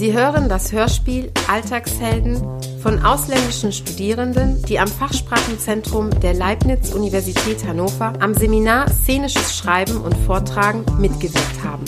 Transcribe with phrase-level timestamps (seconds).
[0.00, 2.40] Sie hören das Hörspiel Alltagshelden
[2.82, 10.86] von ausländischen Studierenden, die am Fachsprachenzentrum der Leibniz-Universität Hannover am Seminar Szenisches Schreiben und Vortragen
[10.98, 11.84] mitgewirkt haben.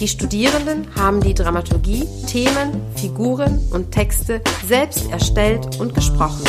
[0.00, 6.44] Die Studierenden haben die Dramaturgie, Themen, Figuren und Texte selbst erstellt und gesprochen.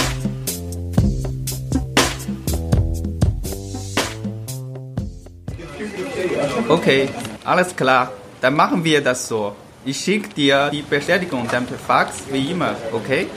[6.70, 7.10] Okay,
[7.44, 8.14] alles klar.
[8.40, 9.54] Dann machen wir das so.
[9.86, 13.28] Ich schicke dir die Bestätigung dann per Fax wie immer, okay?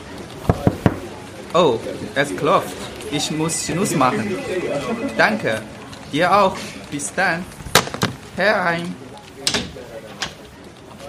[1.52, 1.80] Oh,
[2.14, 2.76] es klopft.
[3.10, 4.36] Ich muss Schluss machen.
[5.16, 5.60] Danke.
[6.12, 6.56] Dir auch.
[6.90, 7.44] Bis dann.
[8.36, 8.94] Herein.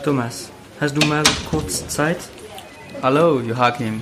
[0.03, 2.17] Thomas, hast du mal kurz Zeit?
[3.03, 4.01] Hallo, Joachim.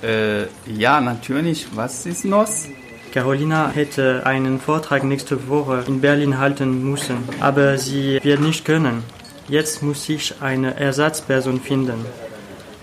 [0.00, 1.66] Äh, ja, natürlich.
[1.74, 2.68] Was ist los?
[3.12, 9.02] Carolina hätte einen Vortrag nächste Woche in Berlin halten müssen, aber sie wird nicht können.
[9.48, 12.04] Jetzt muss ich eine Ersatzperson finden.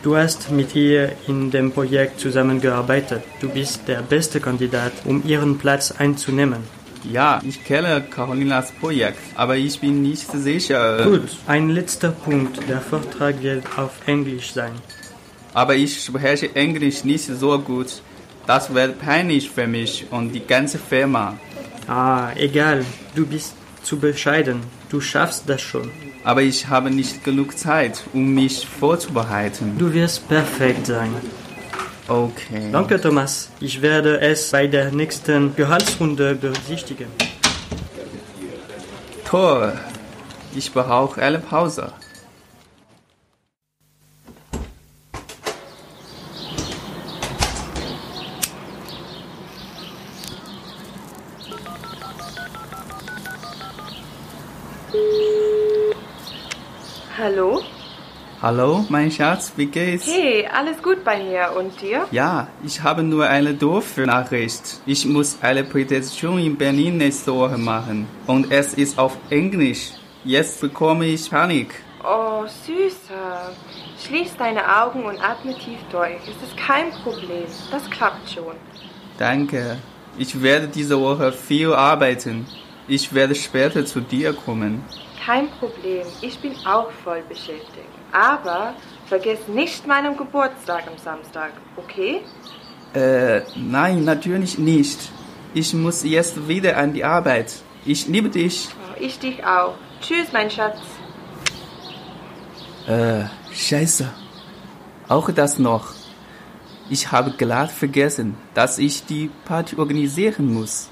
[0.01, 3.21] Du hast mit ihr in dem Projekt zusammengearbeitet.
[3.41, 6.63] Du bist der beste Kandidat, um ihren Platz einzunehmen.
[7.03, 11.03] Ja, ich kenne Carolinas Projekt, aber ich bin nicht sicher.
[11.03, 12.59] Gut, ein letzter Punkt.
[12.67, 14.73] Der Vortrag wird auf Englisch sein.
[15.53, 18.01] Aber ich spreche Englisch nicht so gut.
[18.47, 21.37] Das wird peinlich für mich und die ganze Firma.
[21.87, 22.85] Ah, egal.
[23.15, 24.61] Du bist zu bescheiden.
[24.89, 25.89] Du schaffst das schon.
[26.29, 29.75] Aber ich habe nicht genug Zeit, um mich vorzubereiten.
[29.79, 31.11] Du wirst perfekt sein.
[32.07, 32.69] Okay.
[32.71, 33.49] Danke, Thomas.
[33.59, 37.07] Ich werde es bei der nächsten Gehaltsrunde berücksichtigen.
[39.25, 39.73] Toll.
[40.53, 41.93] Ich brauche eine Pause.
[57.21, 57.61] Hallo?
[58.41, 60.07] Hallo, mein Schatz, wie geht's?
[60.07, 62.07] Hey, alles gut bei mir und dir?
[62.11, 64.79] Ja, ich habe nur eine doofe Nachricht.
[64.85, 68.07] Ich muss eine Präsentation in Berlin nächste Woche machen.
[68.25, 69.91] Und es ist auf Englisch.
[70.23, 71.75] Jetzt bekomme ich Panik.
[72.05, 73.51] Oh, Süßer.
[74.01, 76.21] Schließ deine Augen und atme tief durch.
[76.23, 77.47] Es ist kein Problem.
[77.69, 78.55] Das klappt schon.
[79.17, 79.77] Danke.
[80.17, 82.47] Ich werde diese Woche viel arbeiten.
[82.87, 84.85] Ich werde später zu dir kommen.
[85.25, 86.05] Kein Problem.
[86.21, 87.87] Ich bin auch voll beschäftigt.
[88.11, 88.73] Aber
[89.05, 92.21] vergiss nicht meinen Geburtstag am Samstag, okay?
[92.93, 94.99] Äh, nein, natürlich nicht.
[95.53, 97.53] Ich muss jetzt wieder an die Arbeit.
[97.85, 98.69] Ich liebe dich.
[98.71, 99.75] Oh, ich dich auch.
[100.01, 100.79] Tschüss, mein Schatz.
[102.87, 104.11] Äh, scheiße.
[105.07, 105.93] Auch das noch.
[106.89, 110.89] Ich habe glatt vergessen, dass ich die Party organisieren muss.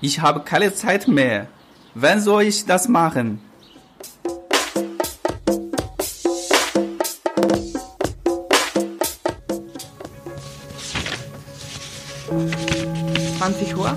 [0.00, 1.48] Ich habe keine Zeit mehr.
[1.94, 3.40] Wann soll ich das machen?
[13.76, 13.94] Uhr.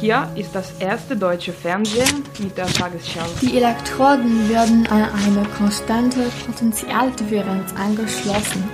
[0.00, 3.24] Hier ist das erste deutsche Fernsehen mit der Tagesschau.
[3.40, 8.64] Die Elektroden werden an eine konstante Potentialdifferenz angeschlossen.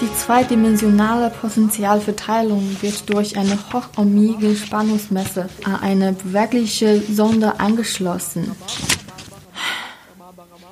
[0.00, 8.52] Die zweidimensionale Potentialverteilung wird durch eine hochohmige Spannungsmesse an eine bewegliche Sonde angeschlossen.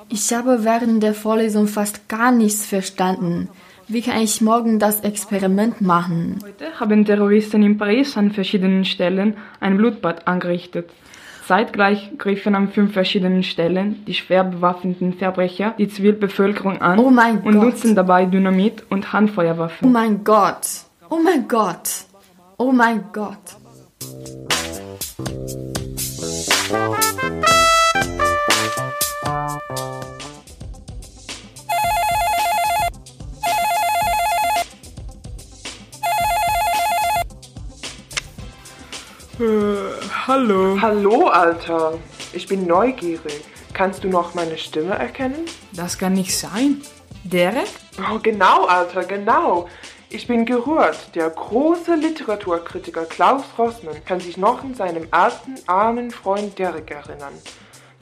[0.09, 3.50] Ich habe während der Vorlesung fast gar nichts verstanden.
[3.87, 6.38] Wie kann ich morgen das Experiment machen?
[6.43, 10.91] Heute haben Terroristen in Paris an verschiedenen Stellen ein Blutbad angerichtet.
[11.48, 17.42] Zeitgleich griffen an fünf verschiedenen Stellen die schwer bewaffneten Verbrecher die Zivilbevölkerung an oh und
[17.42, 17.54] Gott.
[17.54, 19.88] nutzen dabei Dynamit und Handfeuerwaffen.
[19.88, 20.69] Oh mein Gott!
[21.08, 22.04] Oh mein Gott!
[22.58, 23.56] Oh mein Gott!
[40.28, 40.78] Hallo.
[40.81, 41.94] Hallo, Alter.
[42.33, 43.43] Ich bin neugierig.
[43.72, 45.47] Kannst du noch meine Stimme erkennen?
[45.73, 46.82] Das kann nicht sein.
[47.25, 47.69] Derek?
[47.99, 49.69] Oh, genau, Alter, genau.
[50.11, 51.14] Ich bin gerührt.
[51.14, 57.35] Der große Literaturkritiker Klaus Rossmann kann sich noch an seinem alten, armen Freund Derek erinnern.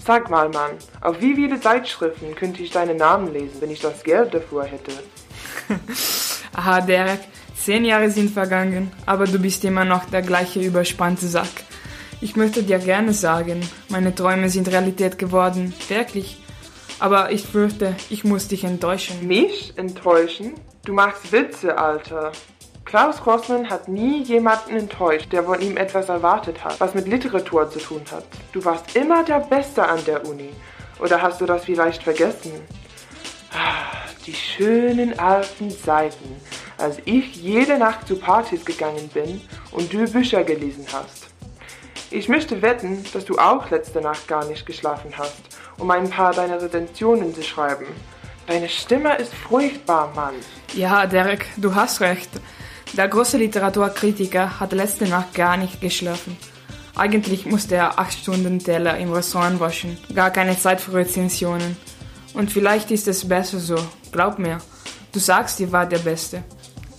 [0.05, 4.05] Sag mal, Mann, auf wie viele Zeitschriften könnte ich deinen Namen lesen, wenn ich das
[4.05, 4.93] Geld dafür hätte?
[6.55, 7.21] Aha, Derek,
[7.67, 11.49] Zehn Jahre sind vergangen, aber du bist immer noch der gleiche überspannte Sack.
[12.21, 16.39] Ich möchte dir gerne sagen, meine Träume sind Realität geworden, wirklich.
[16.99, 19.27] Aber ich fürchte, ich muss dich enttäuschen.
[19.27, 20.55] Mich enttäuschen?
[20.85, 22.33] Du machst Witze, Alter.
[22.85, 27.71] Klaus Rossmann hat nie jemanden enttäuscht, der von ihm etwas erwartet hat, was mit Literatur
[27.71, 28.25] zu tun hat.
[28.53, 30.51] Du warst immer der Beste an der Uni.
[31.01, 32.53] Oder hast du das vielleicht vergessen?
[33.53, 33.97] Ah.
[34.27, 36.41] Die schönen alten Zeiten,
[36.79, 39.41] als ich jede Nacht zu Partys gegangen bin
[39.71, 41.26] und du Bücher gelesen hast.
[42.11, 45.35] Ich möchte wetten, dass du auch letzte Nacht gar nicht geschlafen hast,
[45.79, 47.87] um ein paar deiner Rezensionen zu schreiben.
[48.47, 50.35] Deine Stimme ist furchtbar, Mann.
[50.75, 52.31] Ja, Derek, du hast recht.
[52.93, 56.37] Der große Literaturkritiker hat letzte Nacht gar nicht geschlafen.
[56.95, 59.99] Eigentlich musste er acht Stunden Teller im Restaurant waschen.
[60.15, 61.77] Gar keine Zeit für Rezensionen.
[62.35, 63.77] Und vielleicht ist es besser so.
[64.13, 64.59] Glaub mir.
[65.13, 66.45] Du sagst, ihr war der Beste.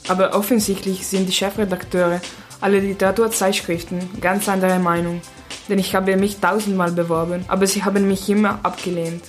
[0.10, 2.19] Aber offensichtlich sind die Chefredakteure
[2.62, 5.21] aller Literaturzeitschriften ganz anderer Meinung.
[5.69, 9.24] Denn ich habe mich tausendmal beworben, aber sie haben mich immer abgelehnt.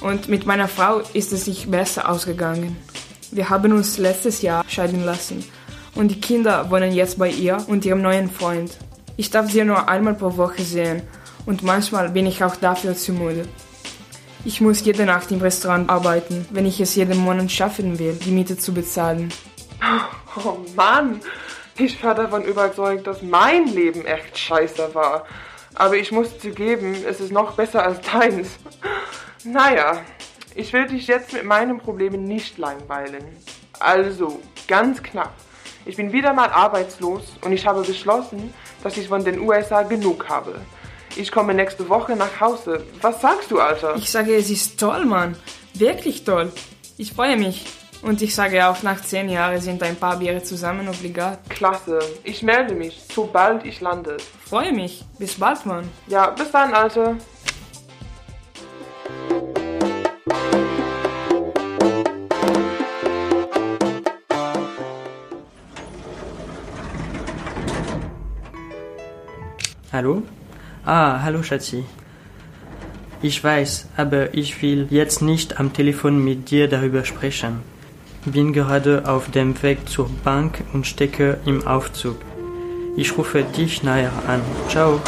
[0.00, 2.76] Und mit meiner Frau ist es sich besser ausgegangen.
[3.30, 5.44] Wir haben uns letztes Jahr scheiden lassen.
[5.94, 8.76] Und die Kinder wohnen jetzt bei ihr und ihrem neuen Freund.
[9.16, 11.02] Ich darf sie nur einmal pro Woche sehen.
[11.44, 13.46] Und manchmal bin ich auch dafür zu müde.
[14.44, 18.30] Ich muss jede Nacht im Restaurant arbeiten, wenn ich es jeden Monat schaffen will, die
[18.30, 19.32] Miete zu bezahlen.
[20.36, 21.20] Oh Mann,
[21.78, 25.26] ich war davon überzeugt, dass mein Leben echt scheiße war.
[25.74, 28.48] Aber ich muss zugeben, es ist noch besser als deins.
[29.44, 30.02] Naja,
[30.56, 33.24] ich will dich jetzt mit meinen Problemen nicht langweilen.
[33.78, 35.32] Also, ganz knapp.
[35.86, 38.52] Ich bin wieder mal arbeitslos und ich habe beschlossen,
[38.82, 40.60] dass ich von den USA genug habe.
[41.16, 42.84] Ich komme nächste Woche nach Hause.
[43.00, 43.94] Was sagst du, Alter?
[43.96, 45.36] Ich sage, es ist toll, Mann.
[45.72, 46.52] Wirklich toll.
[46.96, 47.64] Ich freue mich.
[48.00, 51.40] Und ich sage auch, nach zehn Jahren sind ein paar Biere zusammen obligat.
[51.48, 51.98] Klasse.
[52.22, 54.16] Ich melde mich, sobald ich lande.
[54.44, 55.04] Freue mich.
[55.18, 55.88] Bis bald, Mann.
[56.06, 57.16] Ja, bis dann, Alter.
[69.92, 70.22] Hallo?
[70.84, 71.84] Ah, hallo Schatzi.
[73.20, 77.77] Ich weiß, aber ich will jetzt nicht am Telefon mit dir darüber sprechen.
[78.32, 82.16] Bin gerade auf dem Weg zur Bank und stecke im Aufzug.
[82.94, 84.42] Ich rufe dich nachher an.
[84.68, 85.00] Ciao.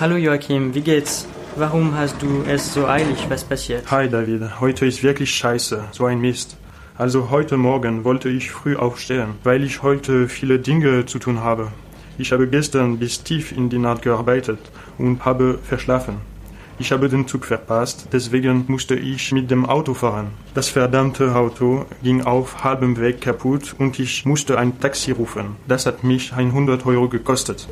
[0.00, 1.26] Hallo Joachim, wie geht's?
[1.56, 3.26] Warum hast du es so eilig?
[3.28, 3.90] Was passiert?
[3.90, 6.56] Hi David, heute ist wirklich scheiße, so ein Mist.
[6.96, 11.72] Also heute Morgen wollte ich früh aufstehen, weil ich heute viele Dinge zu tun habe.
[12.16, 14.60] Ich habe gestern bis tief in die Nacht gearbeitet
[14.98, 16.33] und habe verschlafen.
[16.78, 20.28] Ich habe den Zug verpasst, deswegen musste ich mit dem Auto fahren.
[20.54, 25.56] Das verdammte Auto ging auf halbem Weg kaputt und ich musste ein Taxi rufen.
[25.68, 27.68] Das hat mich 100 Euro gekostet.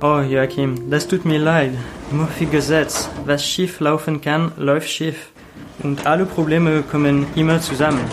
[0.00, 1.72] Oh Joachim, das tut mir leid.
[2.12, 3.08] Murphy Gesetz.
[3.24, 5.30] Was schief laufen kann, läuft schief.
[5.82, 8.04] Und alle Probleme kommen immer zusammen.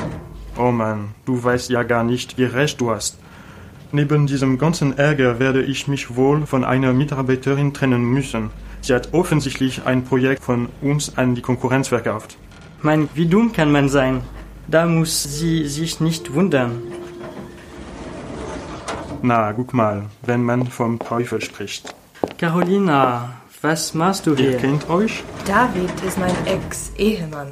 [0.57, 3.19] Oh Mann, du weißt ja gar nicht, wie recht du hast.
[3.91, 8.50] Neben diesem ganzen Ärger werde ich mich wohl von einer Mitarbeiterin trennen müssen.
[8.83, 12.35] Sie hat offensichtlich ein Projekt von uns an die Konkurrenz verkauft.
[12.81, 14.21] Mein, wie dumm kann man sein?
[14.68, 16.81] Da muss sie sich nicht wundern.
[19.21, 21.95] Na, guck mal, wenn man vom Teufel spricht.
[22.38, 24.57] Carolina, was machst du Ihr hier?
[24.57, 25.24] kennt euch?
[25.47, 27.51] David ist mein Ex-Ehemann.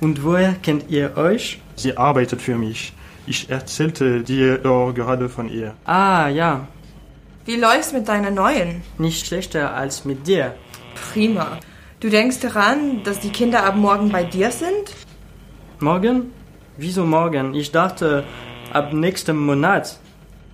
[0.00, 1.60] Und woher kennt ihr euch?
[1.74, 2.92] Sie arbeitet für mich.
[3.26, 5.74] Ich erzählte dir doch gerade von ihr.
[5.84, 6.68] Ah, ja,
[7.50, 8.80] Wie läuft's mit deiner neuen?
[8.96, 10.54] nicht schlechter als mit dir.
[10.94, 11.58] Prima.
[11.98, 14.94] Du denkst daran, dass die Kinder ab morgen bei dir sind?
[15.80, 16.32] Morgen?
[16.76, 17.54] Wieso morgen?
[17.54, 18.22] Ich dachte,
[18.72, 19.98] ab nächstem Monat.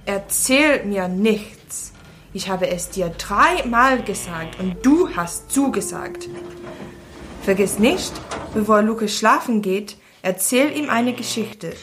[0.06, 1.92] Erzähl mir nichts.
[2.32, 6.30] Ich habe es dir dreimal gesagt und du hast zugesagt.
[7.42, 8.14] Vergiss nicht,
[8.54, 11.74] bevor Lukas schlafen geht, erzähl ihm eine Geschichte.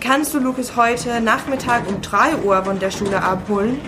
[0.00, 3.80] Kannst du Lukas heute Nachmittag um 3 Uhr von der Schule abholen?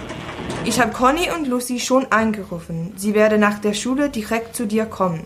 [0.65, 2.93] Ich habe Conny und Lucy schon angerufen.
[2.97, 5.25] Sie werden nach der Schule direkt zu dir kommen.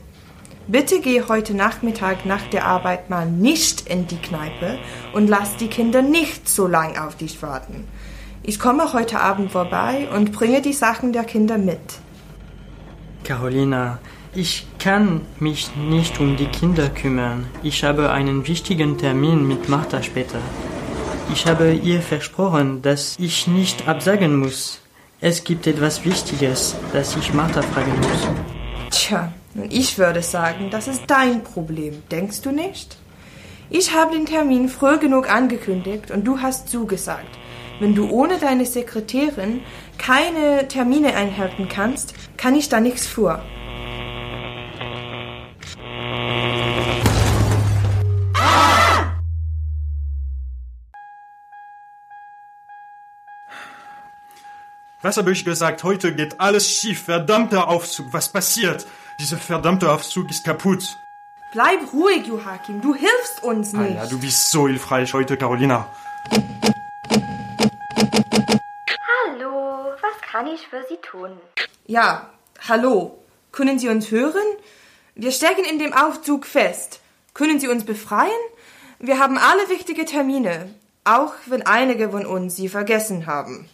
[0.67, 4.79] Bitte geh heute Nachmittag nach der Arbeit mal nicht in die Kneipe
[5.15, 7.89] und lass die Kinder nicht so lang auf dich warten.
[8.43, 11.81] Ich komme heute Abend vorbei und bringe die Sachen der Kinder mit.
[13.25, 13.99] Carolina,
[14.35, 17.47] ich kann mich nicht um die Kinder kümmern.
[17.63, 20.41] Ich habe einen wichtigen Termin mit Martha später.
[21.33, 24.81] Ich habe ihr versprochen, dass ich nicht absagen muss.
[25.21, 28.29] Es gibt etwas Wichtiges, das ich Martha fragen muss.
[28.91, 32.97] Tja, und ich würde sagen, das ist dein Problem, denkst du nicht?
[33.69, 37.37] Ich habe den Termin früh genug angekündigt und du hast zugesagt.
[37.81, 39.63] Wenn du ohne deine Sekretärin
[39.99, 43.43] keine Termine einhalten kannst, kann ich da nichts für.
[55.01, 55.85] Was habe ich gesagt?
[55.85, 57.03] Heute geht alles schief.
[57.05, 58.07] Verdammter Aufzug.
[58.13, 58.87] Was passiert?
[59.21, 60.97] Dieser verdammte Aufzug ist kaputt.
[61.53, 62.81] Bleib ruhig, Joachim.
[62.81, 63.95] Du hilfst uns Ah nicht.
[63.95, 65.87] ja, du bist so hilfreich heute, Carolina.
[69.25, 71.31] Hallo, was kann ich für Sie tun?
[71.87, 72.31] Ja,
[72.69, 73.19] hallo.
[73.53, 74.45] Können Sie uns hören?
[75.15, 77.01] Wir stecken in dem Aufzug fest.
[77.35, 78.31] Können Sie uns befreien?
[78.99, 80.75] Wir haben alle wichtige Termine,
[81.05, 83.69] auch wenn einige von uns sie vergessen haben.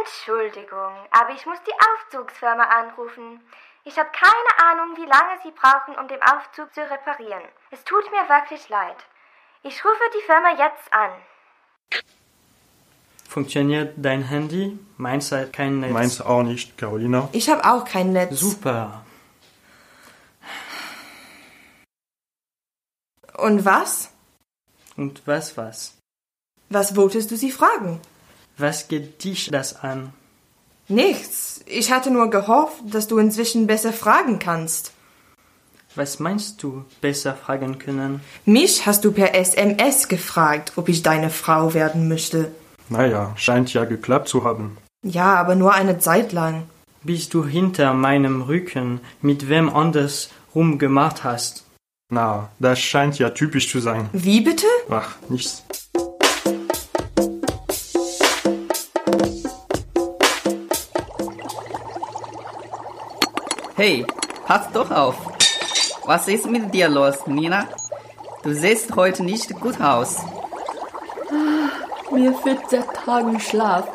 [0.00, 3.40] Entschuldigung, aber ich muss die Aufzugsfirma anrufen.
[3.84, 7.42] Ich habe keine Ahnung, wie lange Sie brauchen, um den Aufzug zu reparieren.
[7.70, 8.96] Es tut mir wirklich leid.
[9.62, 11.10] Ich rufe die Firma jetzt an.
[13.28, 14.78] Funktioniert dein Handy?
[14.96, 15.92] Meins hat kein Netz.
[15.92, 17.28] Meins auch nicht, Carolina.
[17.32, 18.38] Ich habe auch kein Netz.
[18.38, 19.04] Super.
[23.36, 24.12] Und was?
[24.96, 25.98] Und was was?
[26.70, 28.00] Was wolltest du sie fragen?
[28.56, 30.12] Was geht dich das an?
[30.88, 31.60] Nichts.
[31.66, 34.92] Ich hatte nur gehofft, dass du inzwischen besser fragen kannst.
[35.96, 38.20] Was meinst du, besser fragen können?
[38.44, 42.52] Mich hast du per SMS gefragt, ob ich deine Frau werden möchte.
[42.88, 44.76] Naja, scheint ja geklappt zu haben.
[45.04, 46.64] Ja, aber nur eine Zeit lang.
[47.02, 51.64] Bis du hinter meinem Rücken mit wem anders rumgemacht hast.
[52.10, 54.08] Na, das scheint ja typisch zu sein.
[54.12, 54.66] Wie bitte?
[54.90, 55.64] Ach, nichts.
[63.76, 64.06] Hey,
[64.46, 65.16] pass doch auf.
[66.04, 67.64] Was ist mit dir los, Nina?
[68.44, 70.18] Du siehst heute nicht gut aus.
[72.12, 73.88] Mir fehlt seit Tagen Schlaf.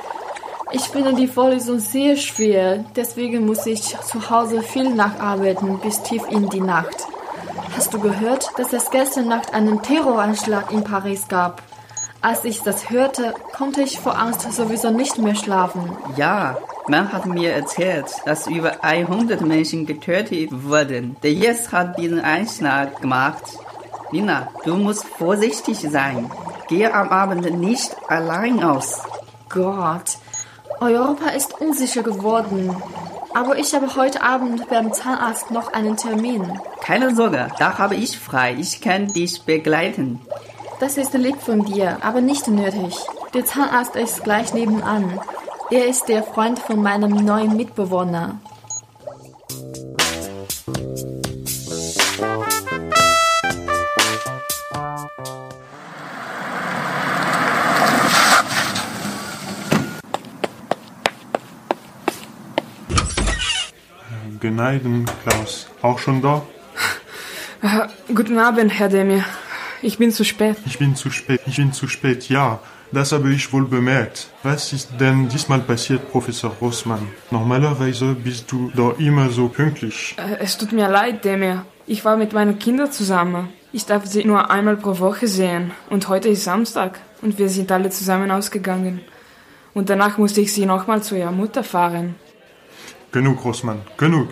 [0.74, 6.24] Ich finde die Vorlesung sehr schwer, deswegen muss ich zu Hause viel nacharbeiten bis tief
[6.30, 7.08] in die Nacht.
[7.78, 11.62] Hast du gehört, dass es gestern Nacht einen Terroranschlag in Paris gab?
[12.22, 15.96] Als ich das hörte, konnte ich vor Angst sowieso nicht mehr schlafen.
[16.18, 16.58] Ja,
[16.90, 21.16] man hat mir erzählt, dass über 100 Menschen getötet wurden.
[21.24, 23.44] Der IS hat diesen Einschlag gemacht.
[24.12, 26.30] Nina, du musst vorsichtig sein.
[26.68, 29.04] Gehe am Abend nicht allein aus.
[29.50, 30.18] Gott,
[30.80, 32.76] Europa ist unsicher geworden.
[33.34, 36.60] Aber ich habe heute Abend beim Zahnarzt noch einen Termin.
[36.82, 38.56] Keine Sorge, da habe ich frei.
[38.60, 40.20] Ich kann dich begleiten.
[40.80, 42.98] Das ist lieb von dir, aber nicht nötig.
[43.34, 45.20] Der Zahnarzt ist gleich nebenan.
[45.72, 48.40] Er ist der Freund von meinem neuen Mitbewohner.
[64.40, 65.68] Geneiden, Klaus.
[65.84, 66.42] Auch schon da?
[67.62, 69.24] Äh, guten Abend, Herr Demir.
[69.84, 70.58] Ich bin zu spät.
[70.66, 71.42] Ich bin zu spät.
[71.46, 72.60] Ich bin zu spät, ja.
[72.92, 74.30] Das habe ich wohl bemerkt.
[74.42, 77.08] Was ist denn diesmal passiert, Professor Rossmann?
[77.30, 80.16] Normalerweise bist du doch immer so pünktlich.
[80.18, 81.66] Äh, Es tut mir leid, Demir.
[81.86, 83.50] Ich war mit meinen Kindern zusammen.
[83.72, 85.72] Ich darf sie nur einmal pro Woche sehen.
[85.92, 87.00] Und heute ist Samstag.
[87.22, 89.02] Und wir sind alle zusammen ausgegangen.
[89.76, 92.16] Und danach musste ich sie nochmal zu ihrer Mutter fahren.
[93.12, 94.30] Genug, Rossmann, genug.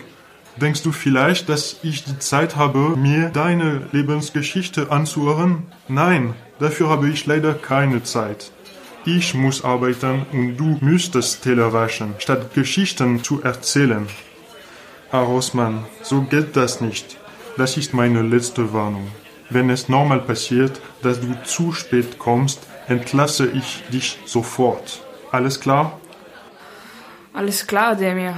[0.56, 5.66] Denkst du vielleicht, dass ich die Zeit habe, mir deine Lebensgeschichte anzuhören?
[5.86, 8.50] Nein, dafür habe ich leider keine Zeit.
[9.04, 14.06] Ich muss arbeiten und du müsstest Teller waschen, statt Geschichten zu erzählen.
[15.10, 17.16] Herr Rossmann, so geht das nicht.
[17.56, 19.08] Das ist meine letzte Warnung.
[19.50, 25.00] Wenn es normal passiert, dass du zu spät kommst, entlasse ich dich sofort.
[25.32, 25.98] Alles klar?
[27.32, 28.34] Alles klar, Demir.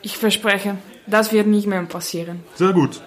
[0.00, 0.76] Ich verspreche,
[1.06, 2.40] das wird nicht mehr passieren.
[2.54, 3.02] Sehr gut.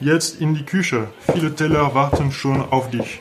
[0.00, 1.08] Jetzt in die Küche.
[1.32, 3.20] Viele Teller warten schon auf dich.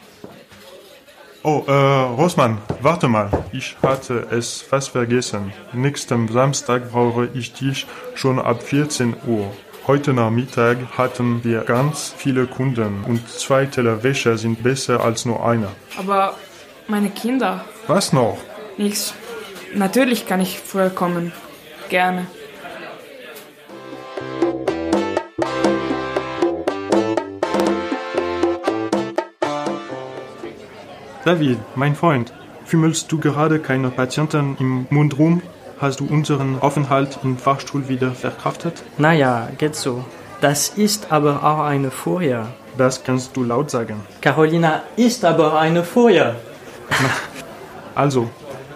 [1.44, 3.30] Oh, äh, Rosman, warte mal.
[3.52, 5.52] Ich hatte es fast vergessen.
[5.74, 9.52] Nächsten Samstag brauche ich dich schon ab 14 Uhr.
[9.88, 15.44] Heute Nachmittag hatten wir ganz viele Kunden und zwei Teller Wäsche sind besser als nur
[15.44, 15.70] einer.
[15.98, 16.36] Aber
[16.88, 18.38] meine Kinder, Was noch?
[18.78, 19.16] nichts.
[19.74, 21.32] Natürlich kann ich früher kommen.
[21.90, 22.28] Gerne.
[31.24, 32.34] David, mein Freund,
[32.66, 35.44] fümmelst du gerade keine Patienten im Mund rum?
[35.80, 38.82] Hast du unseren Aufenthalt im Fahrstuhl wieder verkraftet?
[38.98, 40.04] Naja, geht so.
[40.42, 42.48] Das ist aber auch eine Folie.
[42.76, 44.02] Das kannst du laut sagen.
[44.22, 46.36] Carolina ist aber eine Folie.
[47.94, 48.30] Also,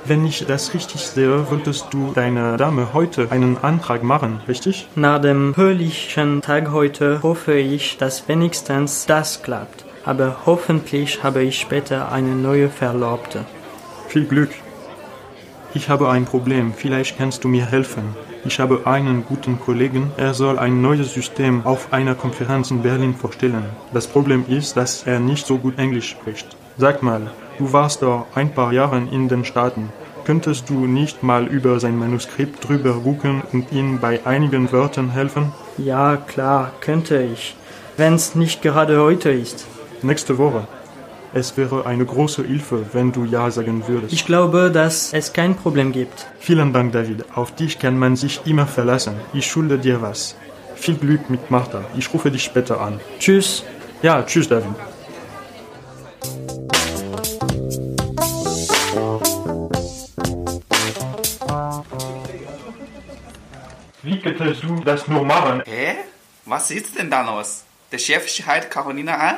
[0.04, 4.90] wenn ich das richtig sehe, wolltest du deiner Dame heute einen Antrag machen, richtig?
[4.96, 9.85] Nach dem höhlichen Tag heute hoffe ich, dass wenigstens das klappt.
[10.06, 13.46] Aber hoffentlich habe ich später eine neue Verlobte.
[14.08, 14.52] Viel Glück.
[15.74, 18.16] Ich habe ein Problem, vielleicht kannst du mir helfen.
[18.46, 23.16] Ich habe einen guten Kollegen, er soll ein neues System auf einer Konferenz in Berlin
[23.16, 23.66] vorstellen.
[23.92, 26.56] Das Problem ist, dass er nicht so gut Englisch spricht.
[26.78, 29.92] Sag mal, du warst doch ein paar Jahre in den Staaten.
[30.26, 35.52] Könntest du nicht mal über sein Manuskript drüber gucken und ihm bei einigen Wörtern helfen?
[35.78, 37.56] Ja, klar, könnte ich.
[37.98, 39.66] Wenn's nicht gerade heute ist.
[40.06, 40.68] Nächste Woche.
[41.34, 44.14] Es wäre eine große Hilfe, wenn du Ja sagen würdest.
[44.14, 46.28] Ich glaube, dass es kein Problem gibt.
[46.38, 47.26] Vielen Dank, David.
[47.34, 49.16] Auf dich kann man sich immer verlassen.
[49.34, 50.36] Ich schulde dir was.
[50.76, 51.84] Viel Glück mit Martha.
[51.98, 53.00] Ich rufe dich später an.
[53.18, 53.64] Tschüss.
[54.04, 54.76] Ja, tschüss, David.
[64.04, 65.64] Wie könntest du das nur machen?
[65.66, 65.96] Hä?
[66.46, 67.64] Was ist denn da los?
[67.92, 69.38] Der Chef schreit Carolina an?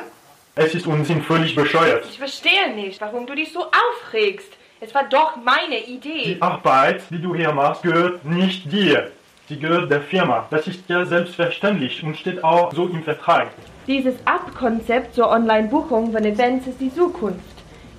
[0.60, 2.04] Es ist Unsinn, völlig bescheuert.
[2.10, 4.48] Ich verstehe nicht, warum du dich so aufregst.
[4.80, 6.34] Es war doch meine Idee.
[6.34, 9.12] Die Arbeit, die du hier machst, gehört nicht dir.
[9.48, 10.48] Sie gehört der Firma.
[10.50, 13.52] Das ist ja selbstverständlich und steht auch so im Vertrag.
[13.86, 17.38] Dieses App-Konzept zur Online-Buchung von Events ist die Zukunft.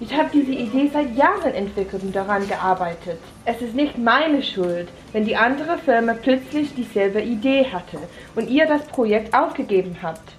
[0.02, 3.20] Ich habe diese Idee seit Jahren entwickelt und daran gearbeitet.
[3.46, 8.00] Es ist nicht meine Schuld, wenn die andere Firma plötzlich dieselbe Idee hatte
[8.36, 10.34] und ihr das Projekt aufgegeben habt.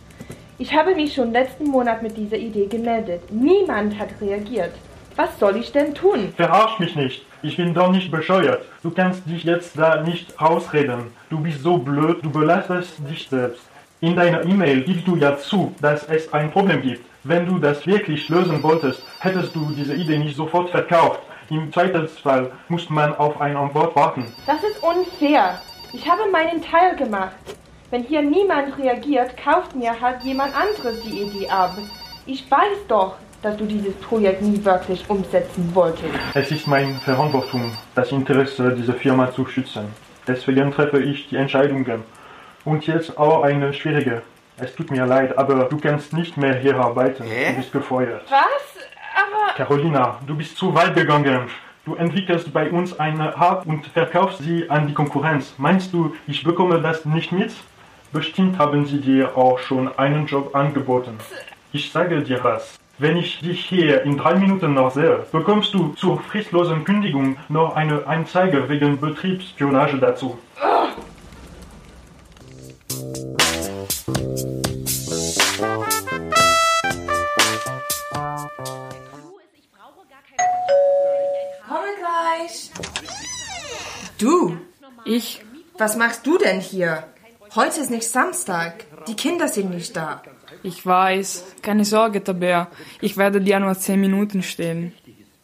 [0.61, 3.23] Ich habe mich schon letzten Monat mit dieser Idee gemeldet.
[3.33, 4.75] Niemand hat reagiert.
[5.17, 6.35] Was soll ich denn tun?
[6.37, 7.25] Verarsch mich nicht.
[7.41, 8.67] Ich bin doch nicht bescheuert.
[8.83, 11.13] Du kannst dich jetzt da nicht rausreden.
[11.31, 13.63] Du bist so blöd, du belastest dich selbst.
[14.03, 17.07] In deiner E-Mail gibst du ja zu, dass es ein Problem gibt.
[17.25, 21.21] Wenn du das wirklich lösen wolltest, hättest du diese Idee nicht sofort verkauft.
[21.49, 24.27] Im Zweifelsfall muss man auf eine Antwort warten.
[24.47, 25.59] Das ist unfair.
[25.95, 27.33] Ich habe meinen Teil gemacht.
[27.91, 31.77] Wenn hier niemand reagiert, kauft mir halt jemand anderes die Idee ab.
[32.25, 36.15] Ich weiß doch, dass du dieses Projekt nie wirklich umsetzen wolltest.
[36.35, 39.87] Es ist meine Verantwortung, das Interesse dieser Firma zu schützen.
[40.29, 42.05] Deswegen treffe ich die Entscheidungen.
[42.65, 44.23] Und jetzt auch eine schwierige.
[44.59, 47.25] Es tut mir leid, aber du kannst nicht mehr hier arbeiten.
[47.25, 47.51] Hä?
[47.51, 48.23] Du bist gefeuert.
[48.31, 48.85] Was?
[49.17, 51.49] Aber Carolina, du bist zu weit gegangen.
[51.85, 55.55] Du entwickelst bei uns eine Art und verkaufst sie an die Konkurrenz.
[55.59, 57.53] Meinst du, ich bekomme das nicht mit?
[58.13, 61.17] Bestimmt haben sie dir auch schon einen Job angeboten.
[61.73, 62.77] Ich sage dir was.
[62.99, 67.77] Wenn ich dich hier in drei Minuten noch sehe, bekommst du zur fristlosen Kündigung noch
[67.77, 70.39] eine Anzeige wegen Betriebsspionage dazu.
[81.69, 82.71] komme gleich.
[84.19, 84.57] Du,
[85.05, 85.41] Ich?
[85.79, 87.05] was machst du denn hier?
[87.55, 88.85] Heute ist nicht Samstag.
[89.09, 90.23] Die Kinder sind nicht da.
[90.63, 91.45] Ich weiß.
[91.63, 92.69] Keine Sorge, Tabea.
[93.01, 94.93] Ich werde dir nur zehn Minuten stehen.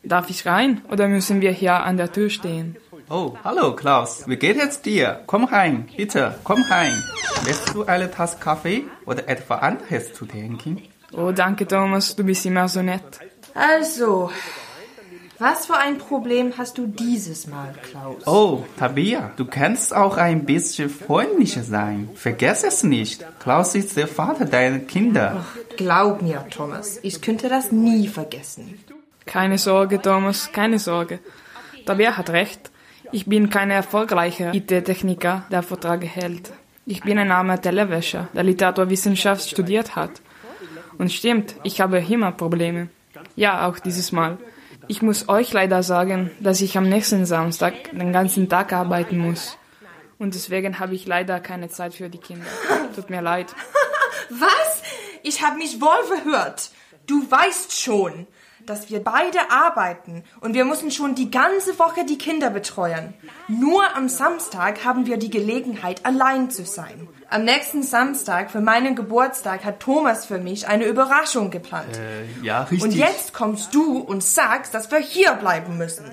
[0.05, 2.77] Darf ich rein oder müssen wir hier an der Tür stehen?
[3.11, 4.29] Oh, hallo Klaus.
[4.29, 5.23] Wie geht es dir?
[5.27, 7.03] Komm rein, bitte, komm rein.
[7.45, 10.83] Willst du eine Tasse Kaffee oder etwas anderes zu trinken?
[11.12, 12.14] Oh, danke, Thomas.
[12.14, 13.21] Du bist immer so nett.
[13.55, 14.31] Also,
[15.38, 18.27] was für ein Problem hast du dieses Mal, Klaus?
[18.27, 22.09] Oh, Tabea, du kannst auch ein bisschen freundlicher sein.
[22.14, 23.25] Vergiss es nicht.
[23.38, 25.44] Klaus ist der Vater deiner Kinder.
[25.77, 28.79] Glaub mir, Thomas, ich könnte das nie vergessen.
[29.27, 31.18] Keine Sorge, Thomas, keine Sorge.
[31.85, 32.70] Tabea hat recht.
[33.12, 36.53] Ich bin kein erfolgreicher IT-Techniker, der Vorträge hält.
[36.87, 40.11] Ich bin ein armer Tellerwäscher, der Literaturwissenschaft studiert hat.
[40.99, 42.88] Und stimmt, ich habe immer Probleme.
[43.35, 44.38] Ja, auch dieses Mal.
[44.88, 49.59] Ich muss euch leider sagen, dass ich am nächsten Samstag den ganzen Tag arbeiten muss.
[50.18, 52.46] Und deswegen habe ich leider keine Zeit für die Kinder.
[52.94, 53.55] Tut mir leid.
[54.31, 54.83] Was?
[55.25, 56.70] Ich habe mich wohl verhört.
[57.07, 58.27] Du weißt schon,
[58.66, 63.14] dass wir beide arbeiten und wir müssen schon die ganze Woche die Kinder betreuen.
[63.48, 67.09] Nur am Samstag haben wir die Gelegenheit, allein zu sein.
[67.29, 72.00] Am nächsten Samstag, für meinen Geburtstag, hat Thomas für mich eine Überraschung geplant.
[72.42, 72.83] Ja, richtig.
[72.83, 76.05] und jetzt kommst du und sagst, dass wir hier bleiben müssen.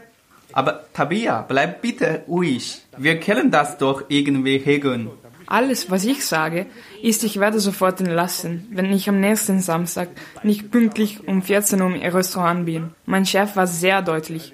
[0.53, 2.81] Aber Tabea, bleib bitte ruhig.
[2.97, 5.09] Wir können das doch irgendwie regeln.
[5.47, 6.65] Alles, was ich sage,
[7.01, 10.09] ist, ich werde sofort entlassen, wenn ich am nächsten Samstag
[10.43, 12.91] nicht pünktlich um 14 Uhr im Restaurant bin.
[13.05, 14.53] Mein Chef war sehr deutlich.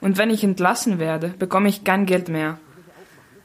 [0.00, 2.58] Und wenn ich entlassen werde, bekomme ich kein Geld mehr.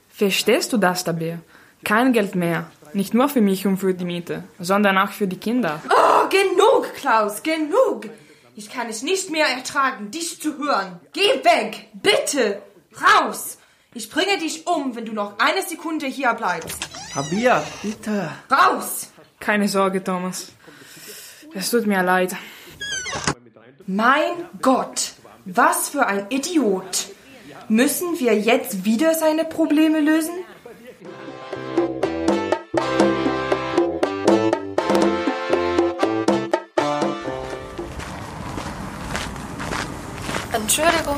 [0.10, 1.40] Verstehst du das, Tabea?
[1.84, 2.70] Kein Geld mehr.
[2.94, 5.82] Nicht nur für mich und für die Miete, sondern auch für die Kinder.
[5.90, 8.10] Oh, genug, Klaus, genug.
[8.56, 11.00] Ich kann es nicht mehr ertragen, dich zu hören.
[11.14, 12.62] Geh weg, bitte,
[13.02, 13.59] raus.
[13.96, 16.78] Ich bringe dich um, wenn du noch eine Sekunde hier bleibst.
[17.12, 18.30] Tabea, bitte.
[18.52, 19.10] Raus!
[19.40, 20.52] Keine Sorge, Thomas.
[21.56, 22.36] Es tut mir leid.
[23.88, 25.14] Mein Gott,
[25.46, 27.08] was für ein Idiot.
[27.68, 30.36] Müssen wir jetzt wieder seine Probleme lösen?
[40.54, 41.18] Entschuldigung,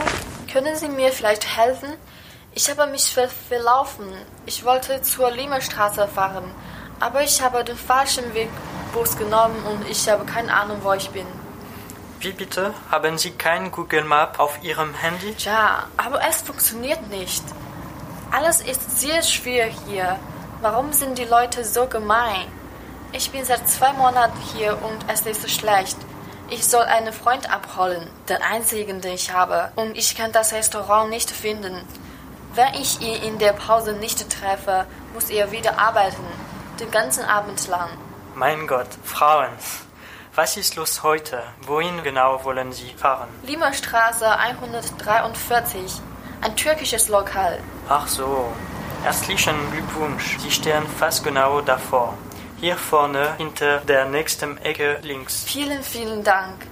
[0.49, 1.97] können Sie mir vielleicht helfen?
[2.53, 4.05] Ich habe mich ver verlaufen.
[4.45, 6.51] Ich wollte zur Limestraße fahren,
[6.99, 8.49] aber ich habe den falschen Weg
[8.93, 11.25] Bus genommen und ich habe keine Ahnung, wo ich bin.
[12.19, 12.73] Wie bitte?
[12.91, 15.33] Haben Sie kein Google Map auf Ihrem Handy?
[15.39, 17.43] Ja, aber es funktioniert nicht.
[18.31, 20.19] Alles ist sehr schwer hier.
[20.61, 22.47] Warum sind die Leute so gemein?
[23.13, 25.97] Ich bin seit zwei Monaten hier und es ist so schlecht.
[26.49, 31.09] Ich soll einen Freund abholen, den einzigen, den ich habe, und ich kann das Restaurant
[31.09, 31.87] nicht finden.
[32.53, 36.25] Wenn ich ihn in der Pause nicht treffe, muss er wieder arbeiten,
[36.81, 37.89] den ganzen Abend lang.
[38.35, 39.49] Mein Gott, Frauen.
[40.35, 41.43] Was ist los heute?
[41.65, 43.29] Wohin genau wollen Sie fahren?
[43.43, 46.01] Limerstraße 143,
[46.41, 47.59] ein türkisches Lokal.
[47.87, 48.51] Ach so.
[49.03, 50.37] Herzlichen Glückwunsch.
[50.39, 52.17] Sie stehen fast genau davor.
[52.59, 55.43] Hier vorne hinter der nächsten Ecke links.
[55.45, 56.67] Vielen, vielen Dank.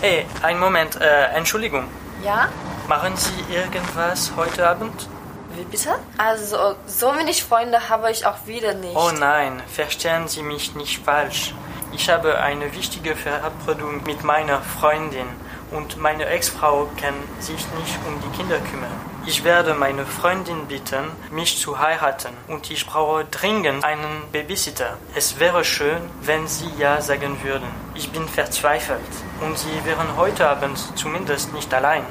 [0.00, 1.84] Hey, einen Moment, äh, Entschuldigung.
[2.24, 2.48] Ja?
[2.88, 5.08] Machen Sie irgendwas heute Abend?
[5.56, 5.94] Wie bitte?
[6.18, 8.94] Also, so wenig Freunde habe ich auch wieder nicht.
[8.94, 11.54] Oh nein, verstehen Sie mich nicht falsch.
[11.92, 15.28] Ich habe eine wichtige Verabredung mit meiner Freundin
[15.70, 18.90] und meine Ex-Frau kann sich nicht um die Kinder kümmern.
[19.24, 24.98] Ich werde meine Freundin bitten, mich zu heiraten und ich brauche dringend einen Babysitter.
[25.14, 27.68] Es wäre schön, wenn Sie ja sagen würden.
[27.94, 29.00] Ich bin verzweifelt
[29.40, 32.04] und Sie wären heute Abend zumindest nicht allein.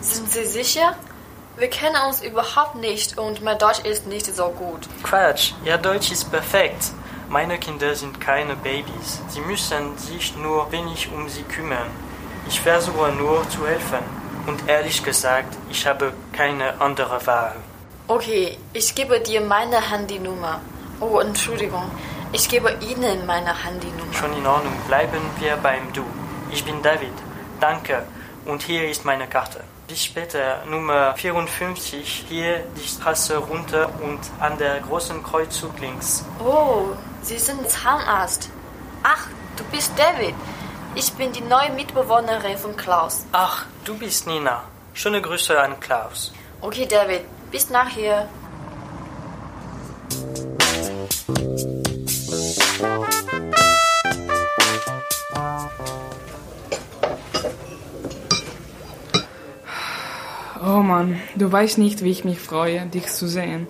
[0.00, 0.96] Sind Sie sicher?
[1.56, 4.88] Wir kennen uns überhaupt nicht und mein Deutsch ist nicht so gut.
[5.02, 6.92] Quatsch, Ihr Deutsch ist perfekt.
[7.28, 9.20] Meine Kinder sind keine Babys.
[9.28, 11.86] Sie müssen sich nur wenig um sie kümmern.
[12.48, 14.02] Ich versuche nur zu helfen.
[14.46, 17.56] Und ehrlich gesagt, ich habe keine andere Wahl.
[18.08, 20.60] Okay, ich gebe dir meine Handynummer.
[20.98, 21.90] Oh, Entschuldigung.
[22.32, 24.12] Ich gebe Ihnen meine Handynummer.
[24.12, 26.04] Schon in Ordnung, bleiben wir beim Du.
[26.50, 27.12] Ich bin David.
[27.60, 28.04] Danke.
[28.44, 29.60] Und hier ist meine Karte.
[29.90, 36.24] Bis später, Nummer 54, hier die Straße runter und an der großen Kreuzzug links.
[36.38, 36.90] Oh,
[37.22, 38.50] Sie sind Zahnarzt.
[39.02, 39.26] Ach,
[39.56, 40.36] du bist David.
[40.94, 43.24] Ich bin die neue Mitbewohnerin von Klaus.
[43.32, 44.62] Ach, du bist Nina.
[44.94, 46.32] Schöne Grüße an Klaus.
[46.60, 47.22] Okay, David.
[47.50, 48.28] Bis nachher.
[60.72, 63.66] Oh Mann, du weißt nicht, wie ich mich freue, dich zu sehen.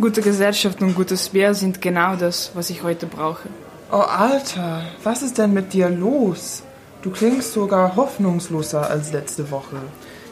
[0.00, 3.50] Gute Gesellschaft und gutes Bier sind genau das, was ich heute brauche.
[3.92, 6.62] Oh Alter, was ist denn mit dir los?
[7.02, 9.76] Du klingst sogar hoffnungsloser als letzte Woche.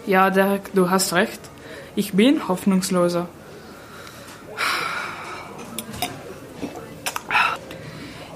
[0.06, 1.40] Ja, Derek, du hast recht.
[1.96, 3.28] Ich bin hoffnungsloser.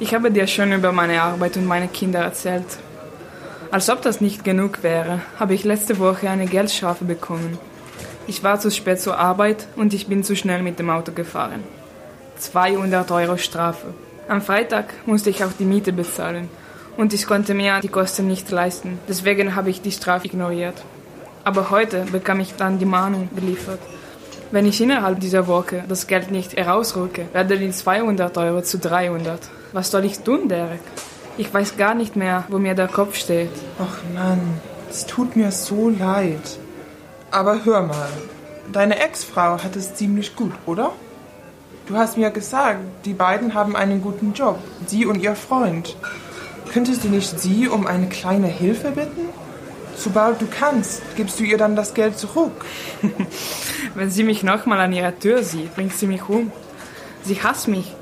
[0.01, 2.67] Ich habe dir schon über meine Arbeit und meine Kinder erzählt.
[3.71, 7.59] Als ob das nicht genug wäre, habe ich letzte Woche eine Geldstrafe bekommen.
[8.27, 11.63] Ich war zu spät zur Arbeit und ich bin zu schnell mit dem Auto gefahren.
[12.39, 13.89] 200 Euro Strafe.
[14.27, 16.49] Am Freitag musste ich auch die Miete bezahlen
[16.97, 18.99] und ich konnte mir die Kosten nicht leisten.
[19.07, 20.83] Deswegen habe ich die Strafe ignoriert.
[21.45, 23.81] Aber heute bekam ich dann die Mahnung geliefert.
[24.51, 29.41] Wenn ich innerhalb dieser Woche das Geld nicht herausrücke, werden die 200 Euro zu 300.
[29.75, 30.81] Was soll ich tun, Derek?
[31.38, 33.53] Ich weiß gar nicht mehr, wo mir der Kopf steht.
[33.79, 34.40] Ach Mann,
[34.90, 36.59] es tut mir so leid.
[37.31, 38.09] Aber hör mal,
[38.72, 40.92] deine Ex-Frau hat es ziemlich gut, oder?
[41.87, 45.96] Du hast mir gesagt, die beiden haben einen guten Job, sie und ihr Freund.
[46.72, 49.29] Könntest du nicht sie um eine kleine Hilfe bitten?
[49.96, 52.64] Sobald du kannst, gibst du ihr dann das Geld zurück.
[53.94, 56.51] Wenn sie mich nochmal an ihrer Tür sieht, bringt sie mich um.
[57.22, 57.94] Sie hasst mich.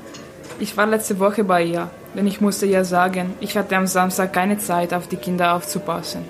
[0.59, 4.33] Ich war letzte Woche bei ihr, denn ich musste ihr sagen, ich hatte am Samstag
[4.33, 6.25] keine Zeit, auf die Kinder aufzupassen.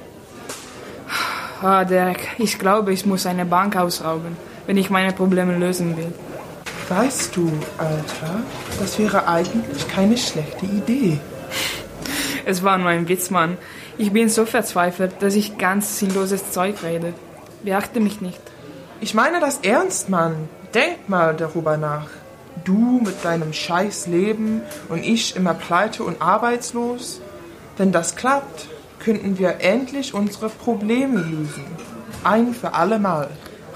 [1.62, 6.14] Ah, Derek, ich glaube, ich muss eine Bank ausrauben, wenn ich meine Probleme lösen will.
[6.90, 8.42] Weißt du, Alter,
[8.80, 11.20] das wäre eigentlich keine schlechte Idee.
[12.46, 13.58] Es war nur ein Witz, Mann.
[13.98, 17.14] Ich bin so verzweifelt, dass ich ganz sinnloses Zeug rede.
[17.64, 18.42] Beachte mich nicht.
[19.00, 20.50] Ich meine das ernst, Mann.
[20.74, 22.10] Denk mal darüber nach.
[22.64, 27.22] Du mit deinem scheiß Leben und ich immer pleite und arbeitslos.
[27.78, 28.68] Wenn das klappt,
[29.00, 31.66] könnten wir endlich unsere Probleme lösen.
[32.24, 33.30] Ein für alle Mal.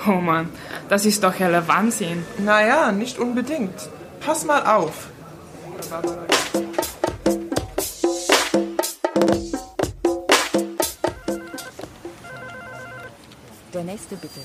[0.07, 0.49] Oh Mann,
[0.89, 2.25] das ist doch heller Wahnsinn.
[2.39, 3.89] Naja, nicht unbedingt.
[4.19, 5.09] Pass mal auf.
[13.73, 14.41] Der nächste bitte.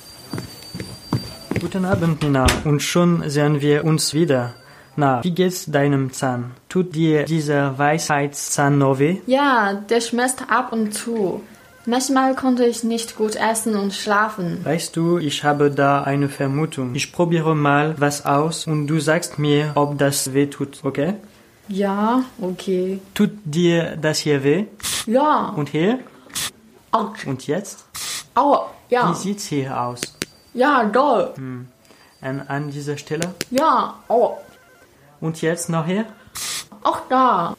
[1.61, 2.47] Guten Abend, Nina.
[2.64, 4.55] Und schon sehen wir uns wieder.
[4.95, 6.53] Na, wie geht's deinem Zahn?
[6.69, 9.19] Tut dir dieser Weisheitszahn noch weh?
[9.27, 11.42] Ja, der schmerzt ab und zu.
[11.87, 14.64] Manchmal konnte ich nicht gut essen und schlafen.
[14.64, 16.95] Weißt du, ich habe da eine Vermutung.
[16.95, 21.14] Ich probiere mal was aus und du sagst mir, ob das weh tut, okay?
[21.69, 23.01] Ja, okay.
[23.14, 24.64] Tut dir das hier weh?
[25.07, 25.55] Ja.
[25.57, 26.01] Und hier?
[26.90, 27.27] Autsch.
[27.27, 27.87] Und jetzt?
[28.35, 29.11] Aua, ja.
[29.11, 30.16] Wie sieht's hier aus?
[30.57, 31.33] Ja, doll.
[31.37, 31.69] Hm.
[32.23, 33.35] An, an dieser Stelle?
[33.51, 34.38] Ja, aua.
[35.21, 36.07] Und jetzt noch hier?
[36.83, 37.55] Auch da.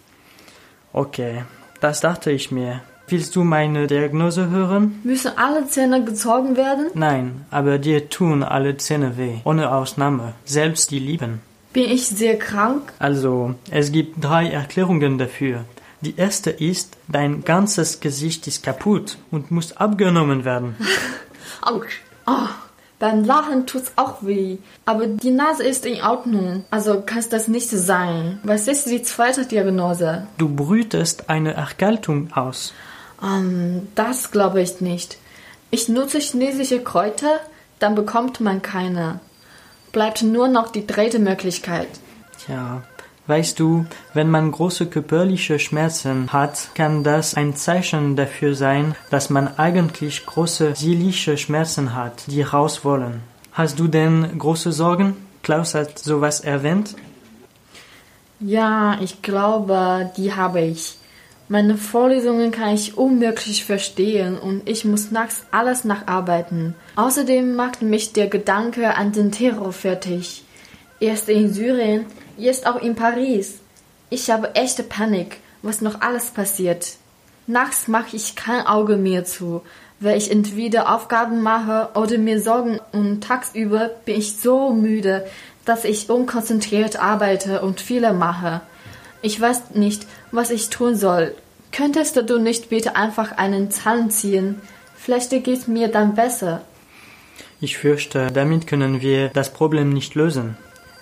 [0.94, 1.44] Okay,
[1.80, 2.82] das dachte ich mir.
[3.08, 5.00] Willst du meine Diagnose hören?
[5.04, 6.88] Müssen alle Zähne gezogen werden?
[6.96, 11.42] Nein, aber dir tun alle Zähne weh, ohne Ausnahme, selbst die lieben.
[11.74, 12.94] Bin ich sehr krank?
[12.98, 15.66] Also, es gibt drei Erklärungen dafür.
[16.02, 20.76] Die erste ist, dein ganzes Gesicht ist kaputt und muss abgenommen werden.
[21.62, 22.02] Autsch.
[22.26, 22.48] Oh,
[23.00, 24.58] beim Lachen tut's auch weh.
[24.86, 26.66] Aber die Nase ist in Ordnung.
[26.72, 28.40] Also kann das nicht sein.
[28.44, 30.28] Was ist die zweite Diagnose?
[30.38, 32.74] Du brütest eine Erkältung aus.
[33.22, 35.18] Ähm, das glaube ich nicht.
[35.70, 37.40] Ich nutze chinesische Kräuter,
[37.80, 39.20] dann bekommt man keine.
[39.92, 41.88] Bleibt nur noch die dritte Möglichkeit.
[42.46, 42.84] Tja,
[43.28, 49.30] weißt du, wenn man große körperliche Schmerzen hat, kann das ein Zeichen dafür sein, dass
[49.30, 53.22] man eigentlich große seelische Schmerzen hat, die raus wollen.
[53.52, 55.16] Hast du denn große Sorgen?
[55.44, 56.96] Klaus hat sowas erwähnt.
[58.40, 60.98] Ja, ich glaube, die habe ich.
[61.50, 66.76] Meine Vorlesungen kann ich unmöglich verstehen und ich muss nachts alles nacharbeiten.
[66.98, 70.44] Außerdem macht mich der Gedanke an den Terror fertig.
[71.00, 72.06] Erst in Syrien,
[72.38, 73.60] jetzt auch in Paris.
[74.10, 76.96] Ich habe echte Panik, was noch alles passiert.
[77.46, 79.62] Nachts mache ich kein Auge mehr zu,
[80.00, 85.26] weil ich entweder Aufgaben mache oder mir Sorgen und tagsüber bin ich so müde,
[85.66, 88.62] dass ich unkonzentriert arbeite und Fehler mache.
[89.22, 91.36] Ich weiß nicht, was ich tun soll.
[91.72, 94.62] Könntest du nicht bitte einfach einen Zahn ziehen?
[94.96, 96.62] Vielleicht geht's mir dann besser.
[97.60, 100.58] Ich fürchte, damit können wir das Problem nicht lösen.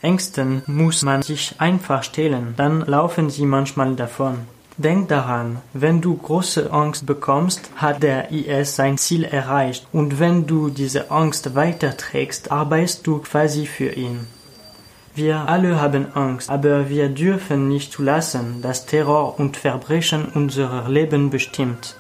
[0.06, 4.36] Ängsten muss man sich einfach stellen, dann laufen sie manchmal davon.
[4.78, 10.46] Denk daran, wenn du große Angst bekommst, hat der IS sein Ziel erreicht und wenn
[10.46, 14.28] du diese Angst weiterträgst, arbeitest du quasi für ihn.
[15.16, 21.30] Wir alle haben Angst, aber wir dürfen nicht zulassen, dass Terror und Verbrechen unser Leben
[21.30, 21.96] bestimmt.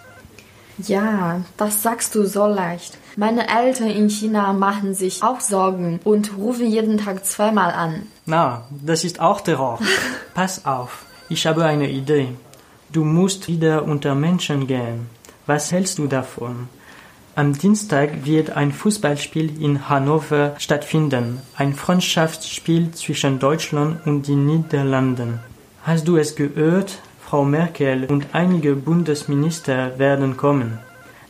[0.78, 2.98] Ja, das sagst du so leicht.
[3.18, 8.08] Meine Eltern in China machen sich auch Sorgen und rufen jeden Tag zweimal an.
[8.26, 9.80] Na, das ist auch Terror.
[10.34, 12.28] Pass auf, ich habe eine Idee.
[12.92, 15.10] Du musst wieder unter Menschen gehen.
[15.46, 16.68] Was hältst du davon?
[17.36, 25.40] Am Dienstag wird ein Fußballspiel in Hannover stattfinden, ein Freundschaftsspiel zwischen Deutschland und den Niederlanden.
[25.84, 27.00] Hast du es gehört?
[27.26, 30.80] Frau Merkel und einige Bundesminister werden kommen.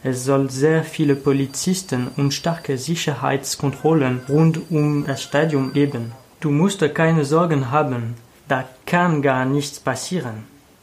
[0.05, 6.13] Es soll sehr viele Polizisten und starke Sicherheitskontrollen rund um das Stadion geben.
[6.39, 8.13] Du musst keine Sorgen haben,
[8.47, 10.37] da kann gar nichts passieren.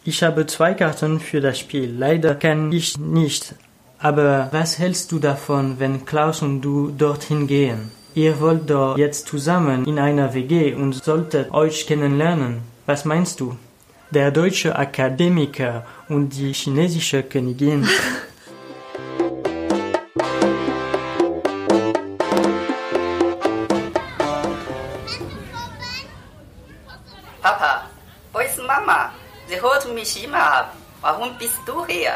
[0.05, 1.95] Ich habe zwei Karten für das Spiel.
[1.97, 3.55] Leider kann ich nicht
[4.03, 7.93] aber was hältst du davon, wenn Klaus und du dorthin gehen?
[8.15, 12.63] Ihr wollt doch jetzt zusammen in einer WG und solltet euch kennenlernen.
[12.85, 13.57] Was meinst du?
[14.11, 17.87] Der deutsche Akademiker und die chinesische Königin.
[30.03, 30.73] mich immer ab.
[31.01, 32.15] Warum bist du hier?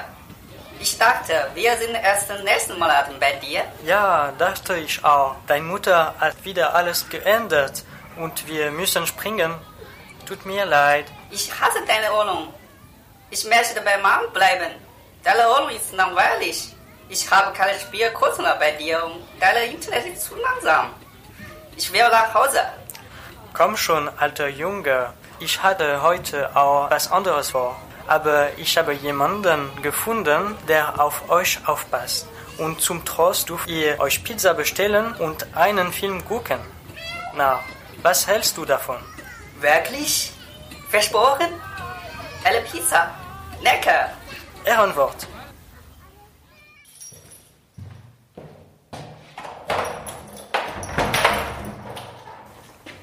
[0.80, 3.62] Ich dachte, wir sind erst den nächsten Monaten bei dir.
[3.84, 5.36] Ja, dachte ich auch.
[5.46, 7.84] Deine Mutter hat wieder alles geändert
[8.16, 9.54] und wir müssen springen.
[10.26, 11.06] Tut mir leid.
[11.30, 12.52] Ich hasse deine Wohnung.
[13.30, 14.72] Ich möchte bei Mom bleiben.
[15.22, 16.74] Deine Wohnung ist langweilig.
[17.08, 20.90] Ich habe keine Spielkurse mehr bei dir und deine Internet ist zu langsam.
[21.76, 22.62] Ich will nach Hause.
[23.54, 25.12] Komm schon, alter Junge.
[25.38, 31.58] Ich hatte heute auch was anderes vor aber ich habe jemanden gefunden, der auf euch
[31.66, 32.28] aufpasst.
[32.58, 36.58] Und zum Trost dürft ihr euch Pizza bestellen und einen Film gucken.
[37.36, 37.60] Na,
[38.02, 38.96] was hältst du davon?
[39.60, 40.32] Wirklich?
[40.88, 41.48] Versprochen?
[42.44, 43.10] Eine Pizza.
[43.60, 44.10] Lecker.
[44.64, 45.26] Ehrenwort.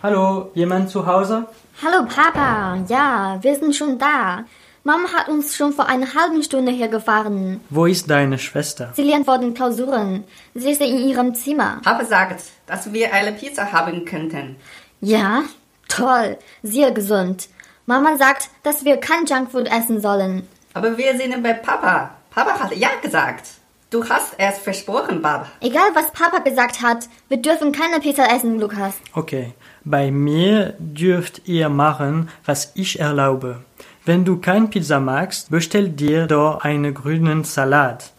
[0.01, 1.47] Hallo, jemand zu Hause?
[1.85, 4.45] Hallo Papa, ja, wir sind schon da.
[4.85, 7.59] Mama hat uns schon vor einer halben Stunde hergefahren.
[7.69, 8.93] Wo ist deine Schwester?
[8.95, 10.23] Sie lernt vor den Klausuren.
[10.53, 11.81] Sie ist in ihrem Zimmer.
[11.85, 14.55] Habe gesagt, dass wir eine Pizza haben könnten.
[15.01, 15.43] Ja,
[15.89, 17.49] toll, sehr gesund.
[17.85, 20.47] Mama sagt, dass wir kein Junkfood essen sollen.
[20.73, 22.11] Aber wir sind bei Papa.
[22.29, 23.47] Papa hat ja gesagt.
[23.89, 25.47] Du hast es versprochen, Papa.
[25.59, 28.95] Egal, was Papa gesagt hat, wir dürfen keine Pizza essen, Lukas.
[29.13, 29.53] Okay,
[29.85, 33.63] bei mir dürft ihr machen, was ich erlaube.
[34.05, 38.11] Wenn du kein Pizza magst, bestell dir doch einen grünen Salat.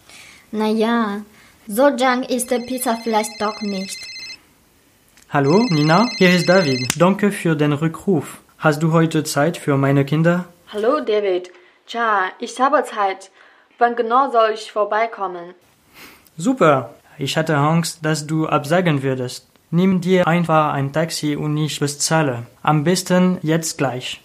[0.51, 1.23] Naja,
[1.67, 3.99] so junk ist die Pizza vielleicht doch nicht.
[5.31, 6.89] Hallo, Nina, hier ist David.
[6.97, 8.39] Danke für den Rückruf.
[8.59, 10.45] Hast du heute Zeit für meine Kinder?
[10.73, 11.51] Hallo, David.
[11.87, 13.31] Tja, ich habe Zeit.
[13.79, 15.55] Wann genau soll ich vorbeikommen?
[16.37, 16.95] Super.
[17.19, 19.47] Ich hatte Angst, dass du absagen würdest.
[19.75, 22.47] Nimm dir einfach ein Taxi und ich bezahle.
[22.63, 24.21] Am besten jetzt gleich.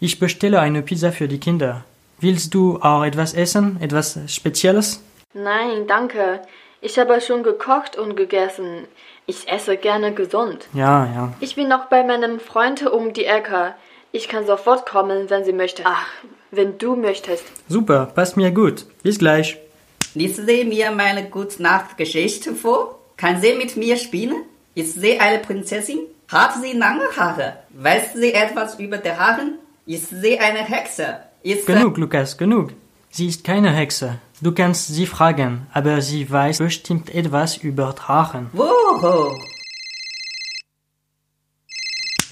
[0.00, 1.84] Ich bestelle eine Pizza für die Kinder.
[2.18, 3.76] Willst du auch etwas essen?
[3.82, 5.02] Etwas Spezielles?
[5.34, 6.40] Nein, danke.
[6.80, 8.86] Ich habe schon gekocht und gegessen.
[9.26, 10.66] Ich esse gerne gesund.
[10.72, 11.34] Ja, ja.
[11.40, 13.74] Ich bin noch bei meinem Freund um die Ecke.
[14.12, 15.82] Ich kann sofort kommen, wenn sie möchte.
[15.84, 16.06] Ach,
[16.50, 17.44] wenn du möchtest.
[17.68, 18.86] Super, passt mir gut.
[19.02, 19.58] Bis gleich.
[20.14, 22.98] Liest sie mir meine Gute-Nacht-Geschichte vor?
[23.18, 24.36] Kann sie mit mir spielen?
[24.76, 26.00] Ist sie eine Prinzessin?
[26.28, 27.58] Hat sie lange Haare?
[27.70, 29.52] Weiß sie etwas über die Haare?
[29.86, 31.20] Ist sie eine Hexe?
[31.44, 32.72] Ist Genug, Lukas, genug.
[33.10, 34.18] Sie ist keine Hexe.
[34.40, 38.50] Du kannst sie fragen, aber sie weiß bestimmt etwas über Drachen.
[38.52, 39.38] Woho?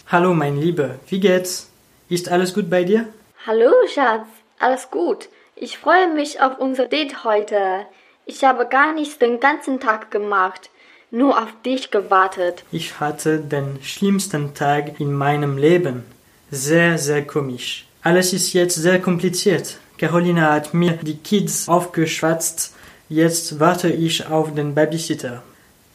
[0.09, 1.71] Hallo, mein Lieber, wie geht's?
[2.09, 3.07] Ist alles gut bei dir?
[3.47, 4.27] Hallo, Schatz.
[4.59, 5.29] Alles gut.
[5.55, 7.87] Ich freue mich auf unser Date heute.
[8.27, 10.71] Ich habe gar nichts den ganzen Tag gemacht,
[11.13, 12.65] nur auf dich gewartet.
[12.73, 16.05] Ich hatte den schlimmsten Tag in meinem Leben.
[16.51, 17.87] Sehr, sehr komisch.
[18.03, 19.77] Alles ist jetzt sehr kompliziert.
[19.99, 22.75] Carolina hat mir die Kids aufgeschwatzt.
[23.09, 25.43] Jetzt warte ich auf den Babysitter.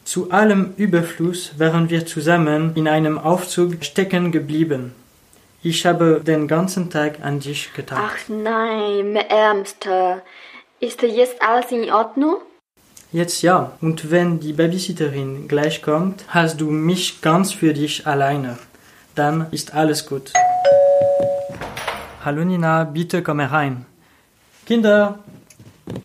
[0.04, 4.94] Zu allem Überfluss wären wir zusammen in einem Aufzug stecken geblieben.
[5.62, 8.00] Ich habe den ganzen Tag an dich gedacht.
[8.02, 10.22] Ach nein, mein Ärmster.
[10.80, 12.36] Ist jetzt alles in Ordnung?
[13.10, 13.72] Jetzt ja.
[13.80, 18.58] Und wenn die Babysitterin gleich kommt, hast du mich ganz für dich alleine.
[19.14, 20.32] Dann ist alles gut.
[22.22, 23.86] Hallo Nina, bitte komm herein.
[24.66, 25.20] Kinder.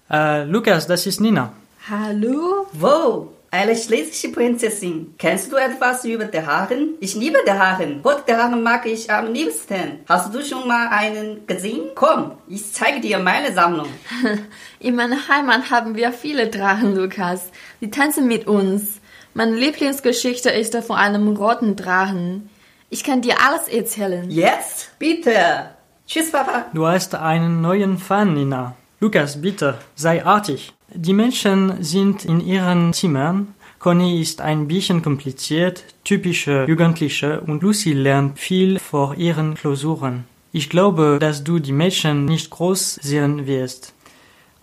[0.09, 1.51] Äh, Lukas, das ist Nina.
[1.89, 2.67] Hallo?
[2.71, 3.33] Wo?
[3.53, 5.13] Eine schlesische Prinzessin.
[5.19, 6.75] Kennst du etwas über die Haare?
[6.99, 8.01] Ich liebe die Haare.
[8.03, 9.99] Rote Haare mag ich am liebsten.
[10.09, 11.91] Hast du schon mal einen gesehen?
[11.93, 13.85] Komm, ich zeige dir meine Sammlung.
[14.79, 17.51] In meiner Heimat haben wir viele Drachen, Lukas.
[17.79, 18.99] Die tanzen mit uns.
[19.35, 22.49] Meine Lieblingsgeschichte ist von einem roten Drachen.
[22.89, 24.31] Ich kann dir alles erzählen.
[24.31, 24.97] Jetzt?
[24.97, 25.69] Bitte.
[26.07, 26.65] Tschüss, Papa.
[26.73, 28.75] Du hast einen neuen Fan, Nina.
[28.99, 30.73] Lukas, bitte, sei artig.
[30.95, 33.55] Die Menschen sind in ihren Zimmern.
[33.79, 40.25] Conny ist ein bisschen kompliziert, typische Jugendliche und Lucy lernt viel vor ihren Klausuren.
[40.51, 43.93] Ich glaube, dass du die Mädchen nicht groß sehen wirst.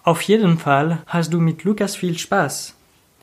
[0.05, 2.75] Auf jeden Fall hast du mit Lukas viel Spaß.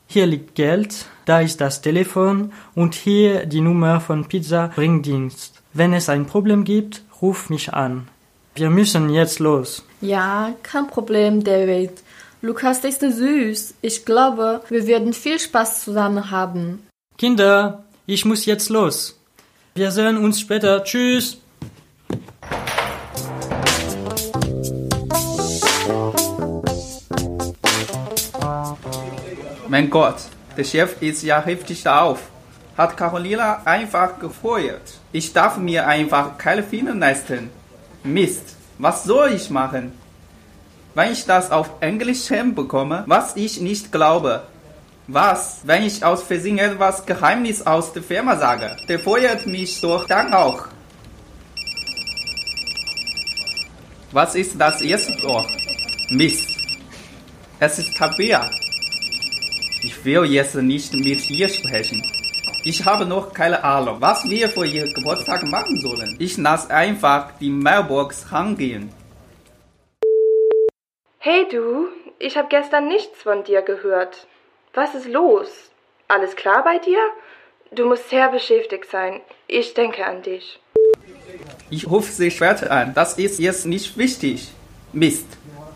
[0.06, 5.62] Hier liegt Geld, da ist das Telefon und hier die Nummer von Pizza Bringdienst.
[5.72, 8.06] Wenn es ein Problem gibt, ruf mich an.
[8.54, 9.84] Wir müssen jetzt los.
[10.00, 12.02] Ja, kein Problem, David.
[12.40, 13.74] Lukas ist süß.
[13.82, 16.86] Ich glaube, wir werden viel Spaß zusammen haben.
[17.16, 19.18] Kinder, ich muss jetzt los.
[19.74, 20.84] Wir sehen uns später.
[20.84, 21.38] Tschüss.
[29.66, 30.16] Mein Gott,
[30.56, 32.20] der Chef ist ja heftig auf.
[32.76, 35.00] Hat Carolina einfach gefeuert.
[35.10, 37.50] Ich darf mir einfach keine Finger leisten.
[38.04, 39.97] Mist, was soll ich machen?
[40.94, 44.42] Wenn ich das auf Englisch hinbekomme, was ich nicht glaube.
[45.06, 48.76] Was, wenn ich aus Versehen etwas Geheimnis aus der Firma sage?
[48.88, 50.68] Der feuert mich doch dann auch.
[54.12, 55.46] Was ist das jetzt doch?
[56.10, 56.58] Mist.
[57.60, 58.50] Es ist Tabea.
[59.82, 62.02] Ich will jetzt nicht mit ihr sprechen.
[62.64, 66.16] Ich habe noch keine Ahnung, was wir für ihr Geburtstag machen sollen.
[66.18, 68.90] Ich lasse einfach die Mailbox rangehen.
[71.20, 71.88] Hey du,
[72.20, 74.28] ich habe gestern nichts von dir gehört.
[74.72, 75.48] Was ist los?
[76.06, 77.00] Alles klar bei dir?
[77.72, 79.20] Du musst sehr beschäftigt sein.
[79.48, 80.60] Ich denke an dich.
[81.70, 82.94] Ich rufe sie später an.
[82.94, 84.52] Das ist jetzt nicht wichtig.
[84.92, 85.26] Mist.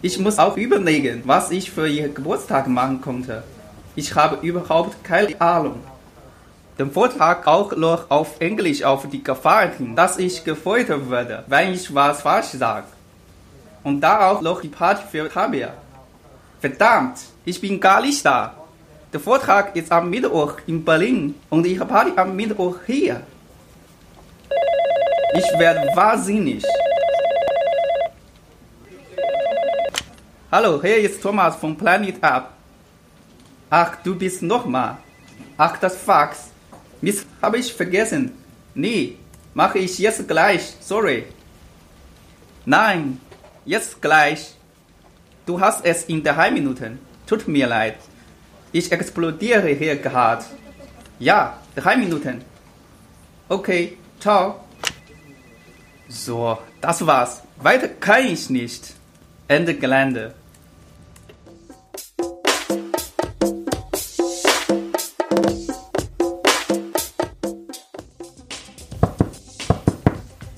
[0.01, 3.43] Ich muss auch überlegen, was ich für ihr Geburtstag machen konnte.
[3.97, 5.81] Ich habe überhaupt keine Ahnung.
[6.79, 11.75] Den Vortrag auch noch auf Englisch auf die Gefahr hin, dass ich gefeuert werde, wenn
[11.75, 12.87] ich was falsch sage.
[13.85, 15.73] Und da auch noch die Party für Tabea.
[16.61, 18.55] Verdammt, ich bin gar nicht da.
[19.13, 23.23] Der Vortrag ist am Mittwoch in Berlin und ich habe Party am Mittwoch hier.
[25.35, 26.65] Ich werde wahnsinnig.
[30.51, 32.53] Hallo, hier ist Thomas von Planet Up.
[33.71, 34.99] Ach, du bist nochmal.
[35.57, 36.51] Ach, das Fax.
[37.01, 38.33] Mist, habe ich vergessen.
[38.75, 39.17] Nee,
[39.55, 40.75] mache ich jetzt gleich.
[40.81, 41.25] Sorry.
[42.65, 43.19] Nein,
[43.65, 44.55] jetzt gleich.
[45.47, 46.99] Du hast es in drei Minuten.
[47.27, 47.97] Tut mir leid.
[48.73, 50.45] Ich explodiere hier gerade.
[51.19, 52.45] Ja, drei Minuten.
[53.49, 54.65] Okay, ciao.
[56.09, 57.43] So, das war's.
[57.57, 58.95] Weiter kann ich nicht.
[59.49, 60.35] Ende Gelände.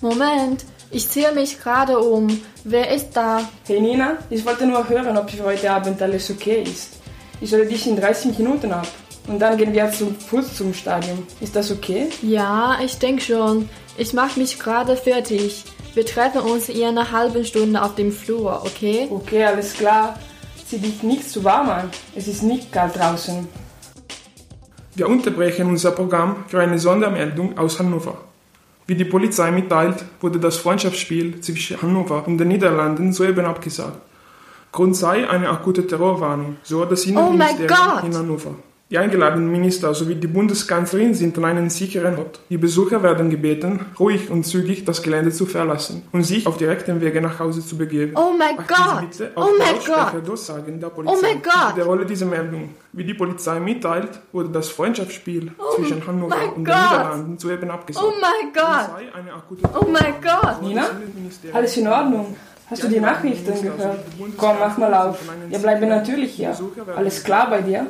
[0.00, 2.40] Moment, ich ziehe mich gerade um.
[2.62, 3.40] Wer ist da?
[3.66, 6.92] Hey Nina, ich wollte nur hören, ob für heute Abend alles okay ist.
[7.40, 8.86] Ich hole dich in 30 Minuten ab.
[9.26, 11.26] Und dann gehen wir zu Fuß zum Stadion.
[11.40, 12.10] Ist das okay?
[12.22, 13.68] Ja, ich denke schon.
[13.96, 15.64] Ich mache mich gerade fertig.
[15.94, 19.08] Wir treffen uns in einer halben Stunde auf dem Flur, okay?
[19.10, 20.18] Okay, alles klar.
[20.68, 21.90] Zieh dich nicht zu warm an.
[22.14, 23.48] Es ist nicht kalt draußen.
[24.94, 28.18] Wir unterbrechen unser Programm für eine Sondermeldung aus Hannover.
[28.86, 33.98] Wie die Polizei mitteilt, wurde das Freundschaftsspiel zwischen Hannover und den Niederlanden soeben abgesagt.
[34.72, 38.54] Grund sei eine akute Terrorwarnung, so das Innenministerium Oh in Hannover.
[38.90, 42.40] Die eingeladenen Minister sowie die Bundeskanzlerin sind an einen sicheren Ort.
[42.50, 47.00] Die Besucher werden gebeten, ruhig und zügig das Gelände zu verlassen und sich auf direktem
[47.00, 48.12] Wege nach Hause zu begeben.
[48.14, 49.30] Oh mein Gott!
[49.36, 50.28] Oh mein Gott!
[50.28, 51.16] Durchsagen der Polizei.
[51.16, 51.70] Oh mein Gott!
[51.70, 52.74] Ich wiederhole diese Meldung.
[52.92, 56.76] Wie die Polizei mitteilt, wurde das Freundschaftsspiel zwischen Hannover mein und den Gott!
[56.76, 58.06] Niederlanden soeben abgesagt.
[58.06, 59.80] Oh mein Gott!
[59.80, 60.62] Oh mein Gott!
[60.62, 60.84] Nina?
[61.54, 62.36] Alles in Ordnung?
[62.68, 63.98] Hast du die Nachrichten gehört?
[64.36, 65.18] Komm, mach mal auf.
[65.48, 66.54] Wir bleiben natürlich hier.
[66.94, 67.86] Alles klar bei dir?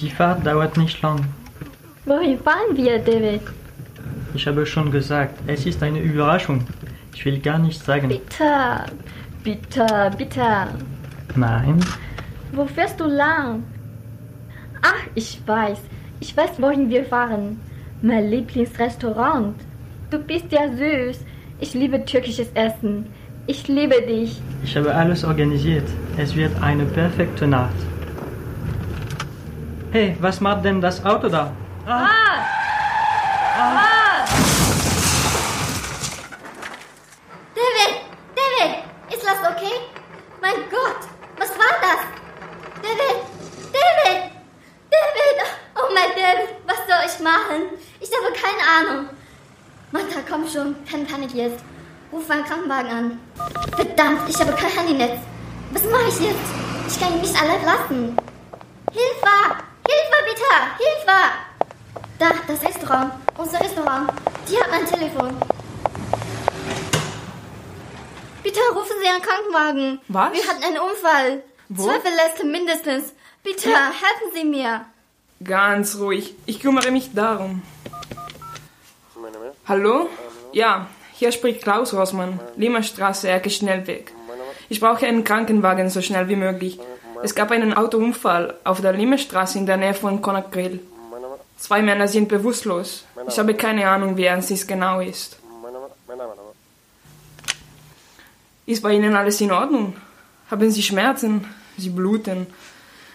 [0.00, 1.24] Die Fahrt dauert nicht lang.
[2.04, 3.40] Wohin fahren wir, David?
[4.34, 6.66] Ich habe schon gesagt, es ist eine Überraschung.
[7.14, 8.08] Ich will gar nicht sagen.
[8.08, 8.84] Bitte,
[9.42, 10.68] bitte, bitte.
[11.36, 11.80] Nein,
[12.52, 13.64] Wo fährst du lang?
[14.82, 15.78] Ach, ich weiß.
[16.20, 17.60] Ich weiß, wohin wir fahren.
[18.02, 19.54] Mein Lieblingsrestaurant.
[20.10, 21.24] Du bist ja süß.
[21.60, 23.06] Ich liebe türkisches Essen.
[23.46, 24.40] Ich liebe dich.
[24.62, 25.88] ich habe alles organisiert.
[26.16, 27.74] Es wird eine perfekte Nacht.
[29.92, 31.52] Hey, was macht denn das Auto da?
[31.86, 32.08] Ah!
[33.56, 34.24] Ah!
[37.54, 38.00] David!
[38.34, 39.14] David!
[39.14, 39.76] Ist das okay?
[40.40, 41.06] Mein Gott!
[41.38, 42.00] Was war das?
[42.82, 43.20] David!
[43.72, 44.32] David!
[44.90, 45.38] David!
[45.76, 46.48] Oh mein David!
[46.66, 47.78] Was soll ich machen?
[48.00, 49.10] Ich habe keine Ahnung.
[49.92, 50.44] Martha, komm
[51.24, 51.64] Panik jetzt.
[52.12, 53.20] Ruf einen Krankenwagen an.
[53.76, 55.20] Verdammt, ich habe kein Handynetz.
[55.72, 56.38] Was mache ich jetzt?
[56.88, 58.16] Ich kann ihn nicht allein lassen.
[58.92, 59.34] Hilfe!
[59.88, 60.50] Hilfe bitte!
[60.78, 61.18] Hilfe!
[62.18, 63.12] Da, das Restaurant.
[63.38, 64.10] Unser Restaurant.
[64.48, 65.36] Die hat mein Telefon.
[68.42, 70.00] Bitte rufen Sie einen Krankenwagen.
[70.08, 70.32] Was?
[70.32, 71.42] Wir hatten einen Unfall.
[71.70, 71.84] Wo?
[71.84, 73.14] Zwei Verletzte mindestens.
[73.42, 74.84] Bitte, helfen Sie mir.
[75.42, 76.34] Ganz ruhig.
[76.46, 77.62] Ich kümmere mich darum.
[79.66, 80.08] Hallo?
[80.52, 80.86] Ja,
[81.24, 82.38] hier spricht Klaus Rossmann.
[82.56, 84.12] Limmerstraße, Ecke Schnellweg.
[84.68, 86.78] Ich brauche einen Krankenwagen so schnell wie möglich.
[87.22, 90.80] Es gab einen Autounfall auf der Limmerstraße in der Nähe von Conakry.
[91.56, 93.06] Zwei Männer sind bewusstlos.
[93.26, 95.38] Ich habe keine Ahnung, wie ernst es genau ist.
[98.66, 99.96] Ist bei Ihnen alles in Ordnung?
[100.50, 101.46] Haben Sie Schmerzen?
[101.78, 102.48] Sie bluten?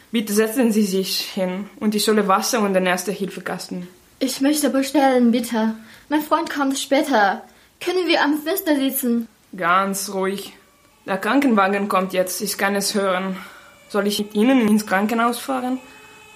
[0.09, 3.87] Bitte setzen Sie sich hin und ich solle Wasser und den Erste-Hilfe-Kasten.
[4.17, 5.75] Ich möchte bestellen, bitte.
[6.09, 7.43] Mein Freund kommt später.
[7.79, 9.27] Können wir am Fenster sitzen?
[9.55, 10.53] Ganz ruhig.
[11.05, 13.37] Der Krankenwagen kommt jetzt, ich kann es hören.
[13.87, 15.79] Soll ich mit Ihnen ins Krankenhaus fahren?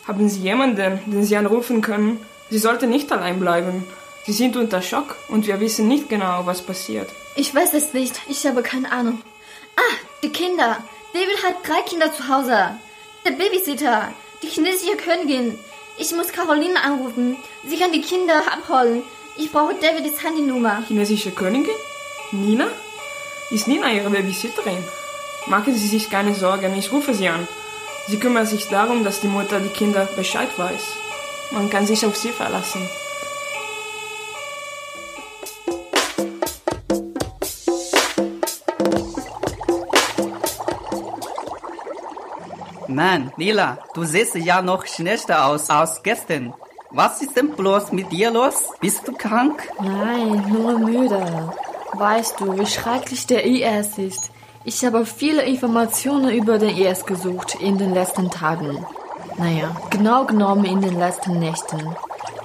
[0.08, 2.20] Haben Sie jemanden, den Sie anrufen können?
[2.50, 3.86] Sie sollten nicht allein bleiben.
[4.26, 7.10] Sie sind unter Schock und wir wissen nicht genau, was passiert.
[7.36, 8.22] Ich weiß es nicht.
[8.30, 9.22] Ich habe keine Ahnung.
[9.76, 10.78] Ah, die Kinder.
[11.14, 12.78] David hat drei Kinder zu Hause.
[13.26, 14.14] Der Babysitter.
[14.42, 15.60] Die chinesische Königin.
[15.98, 17.36] Ich muss Caroline anrufen.
[17.68, 19.04] Sie kann die Kinder abholen.
[19.36, 20.84] Ich brauche Davids Handynummer.
[20.88, 21.74] Chinesische Königin?
[22.32, 22.68] Nina?
[23.50, 24.78] Ist Nina Ihre Babysitterin?
[25.48, 27.48] Machen Sie sich keine Sorgen, ich rufe sie an.
[28.08, 30.84] Sie kümmert sich darum, dass die Mutter die Kinder Bescheid weiß.
[31.52, 32.88] Man kann sich auf sie verlassen.
[42.88, 46.54] Mann, Nila, du siehst ja noch schlechter aus als gestern.
[46.96, 48.70] Was ist denn bloß mit dir los?
[48.80, 49.68] Bist du krank?
[49.82, 51.52] Nein, nur müde.
[51.94, 54.30] Weißt du, wie schrecklich der IS ist?
[54.64, 58.86] Ich habe viele Informationen über den IS gesucht in den letzten Tagen.
[59.40, 61.96] Naja, genau genommen in den letzten Nächten.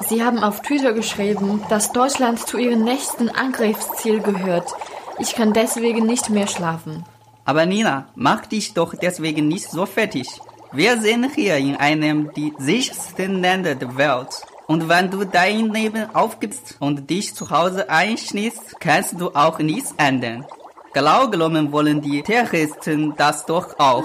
[0.09, 4.73] Sie haben auf Twitter geschrieben, dass Deutschland zu ihrem nächsten Angriffsziel gehört.
[5.19, 7.05] Ich kann deswegen nicht mehr schlafen.
[7.45, 10.41] Aber Nina, mach dich doch deswegen nicht so fertig.
[10.73, 14.43] Wir sind hier in einem der sichersten Länder der Welt.
[14.67, 19.95] Und wenn du dein Leben aufgibst und dich zu Hause einschließt, kannst du auch nichts
[19.97, 20.45] ändern.
[20.93, 24.05] Genommen wollen die Terroristen das doch auch.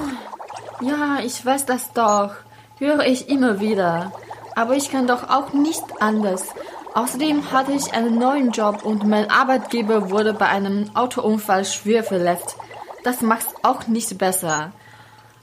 [0.79, 2.31] Ja, ich weiß das doch.
[2.79, 4.13] Höre ich immer wieder.
[4.55, 6.47] Aber ich kann doch auch nicht anders.
[6.93, 12.55] Außerdem hatte ich einen neuen Job und mein Arbeitgeber wurde bei einem Autounfall schwer verletzt.
[13.03, 14.71] Das macht's auch nicht besser.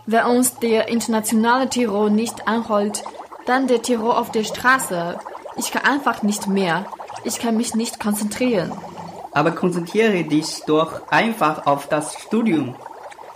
[0.07, 3.03] Wenn uns der internationale Terror nicht anholt,
[3.47, 5.19] dann der Terror auf der Straße.
[5.57, 6.87] Ich kann einfach nicht mehr.
[7.25, 8.73] Ich kann mich nicht konzentrieren.
[9.33, 12.75] Aber konzentriere dich doch einfach auf das Studium.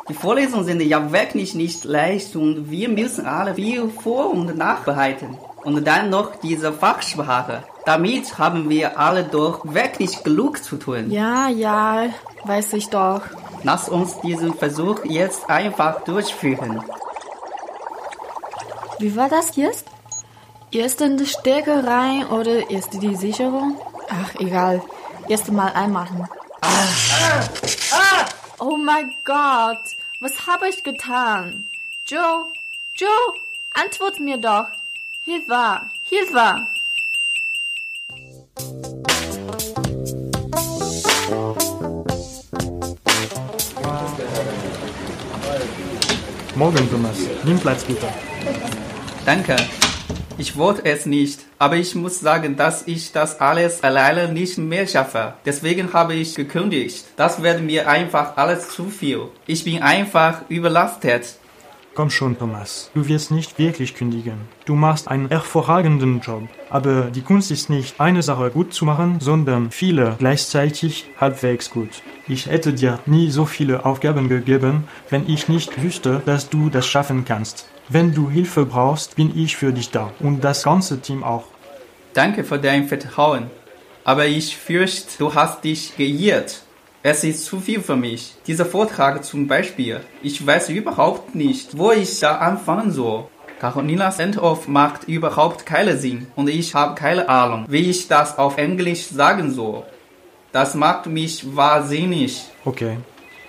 [0.09, 5.39] Die Vorlesungen sind ja wirklich nicht leicht und wir müssen alle viel vor- und nachbereiten.
[5.62, 7.62] Und dann noch diese Fachsprache.
[7.87, 11.11] Damit haben wir alle doch wirklich genug zu tun.
[11.11, 12.07] Ja, ja,
[12.45, 13.23] weiß ich doch.
[13.65, 16.85] Lass uns diesen Versuch jetzt einfach durchführen.
[18.99, 19.87] Wie war das jetzt?
[20.71, 23.81] Erst in die Stärke rein oder erst die Sicherung?
[24.09, 24.83] Ach, egal.
[25.29, 26.29] Erst mal einmachen.
[28.59, 29.85] Oh mein Gott,
[30.21, 31.67] was habe ich getan?
[32.07, 32.47] Joe,
[32.95, 33.35] Joe,
[33.75, 34.69] antwort mir doch.
[35.25, 36.67] Hilfe, Hilfe!
[46.57, 47.19] Morgen, Thomas.
[47.43, 48.07] Nimm Platz bitte.
[49.27, 49.57] Danke.
[50.39, 54.87] Ich wollte es nicht, aber ich muss sagen, dass ich das alles alleine nicht mehr
[54.87, 55.35] schaffe.
[55.45, 57.07] Deswegen habe ich gekündigt.
[57.17, 59.29] Das wird mir einfach alles zu viel.
[59.47, 61.35] Ich bin einfach überlastet.
[61.95, 62.90] Komm schon, Thomas.
[62.92, 64.49] Du wirst nicht wirklich kündigen.
[64.64, 66.49] Du machst einen hervorragenden Job.
[66.68, 72.03] Aber die Kunst ist nicht, eine Sache gut zu machen, sondern viele gleichzeitig halbwegs gut.
[72.26, 76.84] Ich hätte dir nie so viele Aufgaben gegeben, wenn ich nicht wüsste, dass du das
[76.84, 77.68] schaffen kannst.
[77.88, 80.11] Wenn du Hilfe brauchst, bin ich für dich da.
[80.18, 81.45] Und das ganze Team auch.
[82.12, 83.51] Danke für dein Vertrauen.
[84.03, 86.64] Aber ich fürchte, du hast dich geirrt.
[87.07, 88.33] Es ist zu viel für mich.
[88.47, 90.01] Dieser Vortrag zum Beispiel.
[90.23, 93.27] Ich weiß überhaupt nicht, wo ich da anfangen soll.
[93.61, 98.57] Carolinas Entwurf macht überhaupt keinen Sinn und ich habe keine Ahnung, wie ich das auf
[98.57, 99.83] Englisch sagen soll.
[100.51, 102.41] Das macht mich wahnsinnig.
[102.65, 102.97] Okay,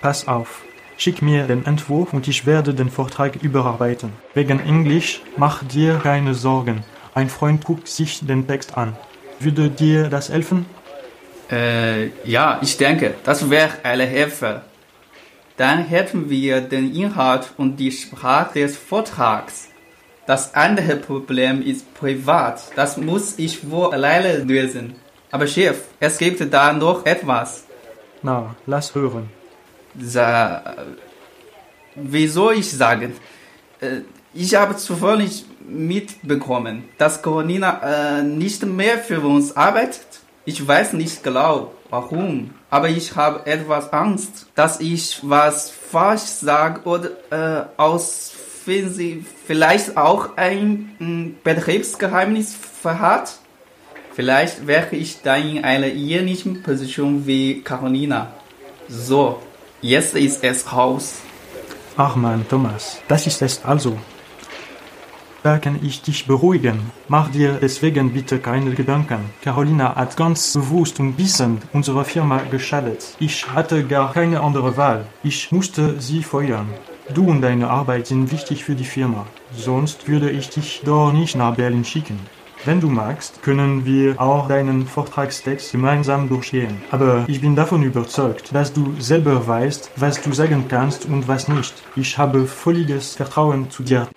[0.01, 0.63] pass auf.
[0.97, 4.11] Schick mir den Entwurf und ich werde den Vortrag überarbeiten.
[4.33, 6.83] Wegen Englisch mach dir keine Sorgen.
[7.13, 8.97] Ein Freund guckt sich den Text an.
[9.39, 10.65] Würde dir das helfen?
[11.51, 14.61] Äh, ja, ich denke, das wäre eine Hilfe.
[15.57, 19.69] Dann hätten wir den Inhalt und die Sprache des Vortrags.
[20.25, 22.63] Das andere Problem ist privat.
[22.75, 24.95] Das muss ich wohl alleine lösen.
[25.31, 27.65] Aber Chef, es gibt da noch etwas.
[28.23, 29.29] Na, lass hören.
[29.99, 30.75] Sa
[31.95, 33.13] wie soll ich sagen?
[33.79, 34.01] Äh,
[34.37, 40.05] Ich habe zufällig mitbekommen, dass Corona äh, nicht mehr für uns arbeitet.
[40.47, 46.81] Ich weiß nicht genau, warum, aber ich habe etwas Angst, dass ich was falsch sage
[46.83, 48.31] oder äh, aus
[48.63, 53.37] Versehen vielleicht auch ein mm, Betriebsgeheimnis verhat.
[54.13, 58.31] Vielleicht wäre ich dann in einer ähnlichen Position wie Carolina.
[58.87, 59.41] So,
[59.81, 61.15] jetzt ist es raus.
[61.97, 63.97] Ach man, Thomas, das ist es also.
[65.45, 66.79] Da kann ich dich beruhigen.
[67.07, 69.19] Mach dir deswegen bitte keine Gedanken.
[69.43, 73.15] Carolina hat ganz bewusst und wissend unserer Firma geschadet.
[73.19, 75.05] Ich hatte gar keine andere Wahl.
[75.21, 76.65] Ich musste sie feuern.
[77.13, 79.27] Du und deine Arbeit sind wichtig für die Firma.
[79.55, 82.19] Sonst würde ich dich doch nicht nach Berlin schicken.
[82.63, 86.81] Wenn du magst, können wir auch deinen Vortragstext gemeinsam durchgehen.
[86.89, 91.47] Aber ich bin davon überzeugt, dass du selber weißt, was du sagen kannst und was
[91.47, 91.75] nicht.
[91.95, 94.07] Ich habe völliges Vertrauen zu dir.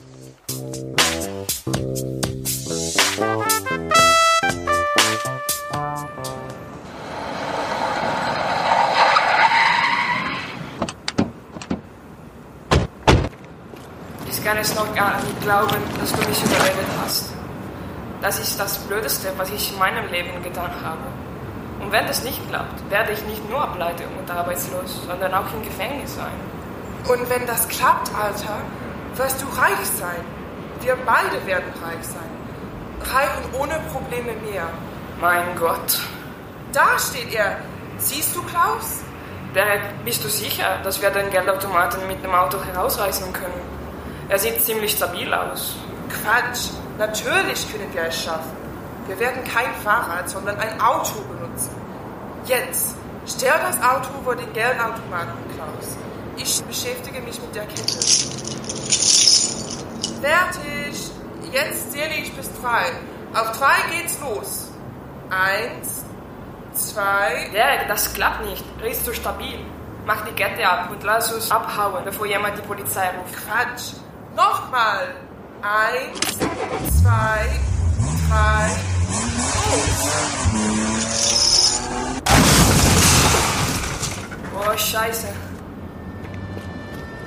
[15.07, 17.33] Nicht glauben, dass du mich überredet hast.
[18.21, 21.07] Das ist das Blödeste, was ich in meinem Leben getan habe.
[21.81, 25.63] Und wenn das nicht klappt, werde ich nicht nur pleite und arbeitslos, sondern auch im
[25.63, 26.33] Gefängnis sein.
[27.09, 28.57] Und wenn das klappt, Alter,
[29.15, 30.25] wirst du reich sein.
[30.81, 32.31] Wir beide werden reich sein.
[33.15, 34.69] reichen ohne Probleme mehr.
[35.21, 36.01] Mein Gott.
[36.73, 37.59] Da steht er.
[37.99, 39.03] Siehst du, Klaus?
[39.55, 43.78] Derek, bist du sicher, dass wir den Geldautomaten mit dem Auto herausreißen können?
[44.29, 45.75] Er sieht ziemlich stabil aus.
[46.09, 46.71] Quatsch.
[46.99, 48.57] Natürlich können wir es schaffen.
[49.07, 51.71] Wir werden kein Fahrrad, sondern ein Auto benutzen.
[52.45, 52.95] Jetzt,
[53.27, 55.97] stell das Auto vor den Geldautomaten, Klaus.
[56.37, 57.99] Ich beschäftige mich mit der Kette.
[60.21, 61.11] Fertig.
[61.53, 62.85] Jetzt zähle ich bis drei.
[63.35, 64.69] Auf drei geht's los.
[65.31, 66.05] Eins,
[66.75, 67.49] zwei.
[67.55, 68.65] Derek, das klappt nicht.
[68.83, 69.59] Er ist zu stabil.
[70.05, 73.35] Mach die Kette ab und lass uns abhauen, bevor jemand die Polizei ruft.
[73.47, 73.95] Quatsch.
[74.39, 75.17] Nochmal.
[75.63, 76.39] Eins,
[77.03, 77.61] zwei,
[78.29, 78.71] drei,
[84.55, 85.27] Oh, scheiße.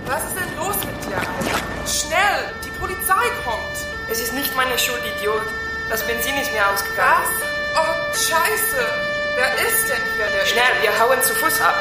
[0.06, 1.60] Was ist denn los mit dir, Alter?
[1.86, 3.78] Schnell, die Polizei kommt.
[4.10, 5.42] Es ist nicht meine Schuld, Idiot.
[5.90, 7.28] Das Benzin ist mir ausgegangen.
[7.74, 7.84] Was?
[7.84, 8.88] Oh, scheiße.
[9.36, 10.46] Wer ist denn hier der...
[10.46, 11.76] Schnell, wir hauen zu Fuß ab.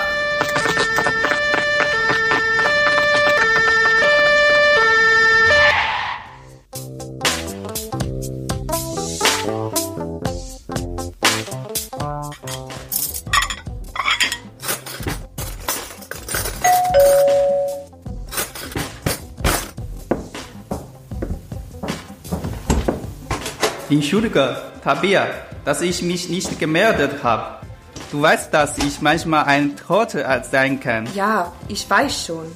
[23.90, 25.26] Entschuldige, Tabea,
[25.64, 27.66] dass ich mich nicht gemeldet habe.
[28.12, 31.08] Du weißt, dass ich manchmal ein Trottel sein kann.
[31.14, 32.46] Ja, ich weiß schon.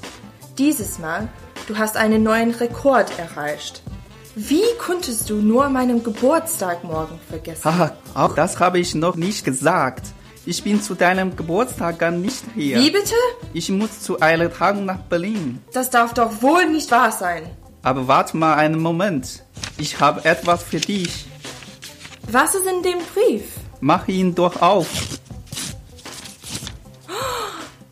[0.58, 1.28] Dieses Mal,
[1.66, 3.82] du hast einen neuen Rekord erreicht.
[4.36, 7.64] Wie konntest du nur meinen Geburtstag morgen vergessen?
[7.64, 10.06] Haha, auch das habe ich noch nicht gesagt.
[10.46, 12.78] Ich bin zu deinem Geburtstag gar nicht hier.
[12.78, 13.14] Wie bitte?
[13.52, 15.60] Ich muss zu einer Tagung nach Berlin.
[15.72, 17.44] Das darf doch wohl nicht wahr sein.
[17.82, 19.42] Aber warte mal einen Moment.
[19.78, 21.26] Ich habe etwas für dich.
[22.30, 23.44] Was ist in dem Brief?
[23.80, 24.86] Mach ihn doch auf.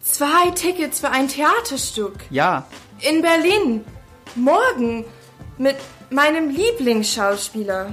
[0.03, 2.15] Zwei Tickets für ein Theaterstück.
[2.31, 2.67] Ja,
[3.01, 3.85] In Berlin.
[4.35, 5.05] Morgen.
[5.59, 5.77] Mit
[6.11, 7.93] meinem Lieblingsschauspieler.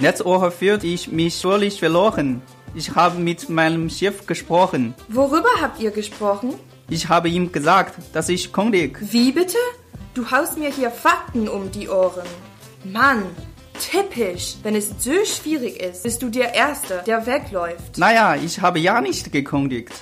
[0.00, 2.42] letzte Woche fühlte ich mich völlig verloren.
[2.74, 4.94] Ich habe mit meinem Chef gesprochen.
[5.08, 6.54] Worüber habt ihr gesprochen?
[6.90, 8.98] Ich habe ihm gesagt, dass ich kündig.
[9.00, 9.56] Wie bitte?
[10.14, 12.26] Du haust mir hier Fakten um die Ohren.
[12.92, 13.22] Mann,
[13.90, 14.56] typisch.
[14.62, 17.98] Wenn es so schwierig ist, bist du der Erste, der wegläuft.
[17.98, 19.92] Naja, ich habe ja nicht gekündigt.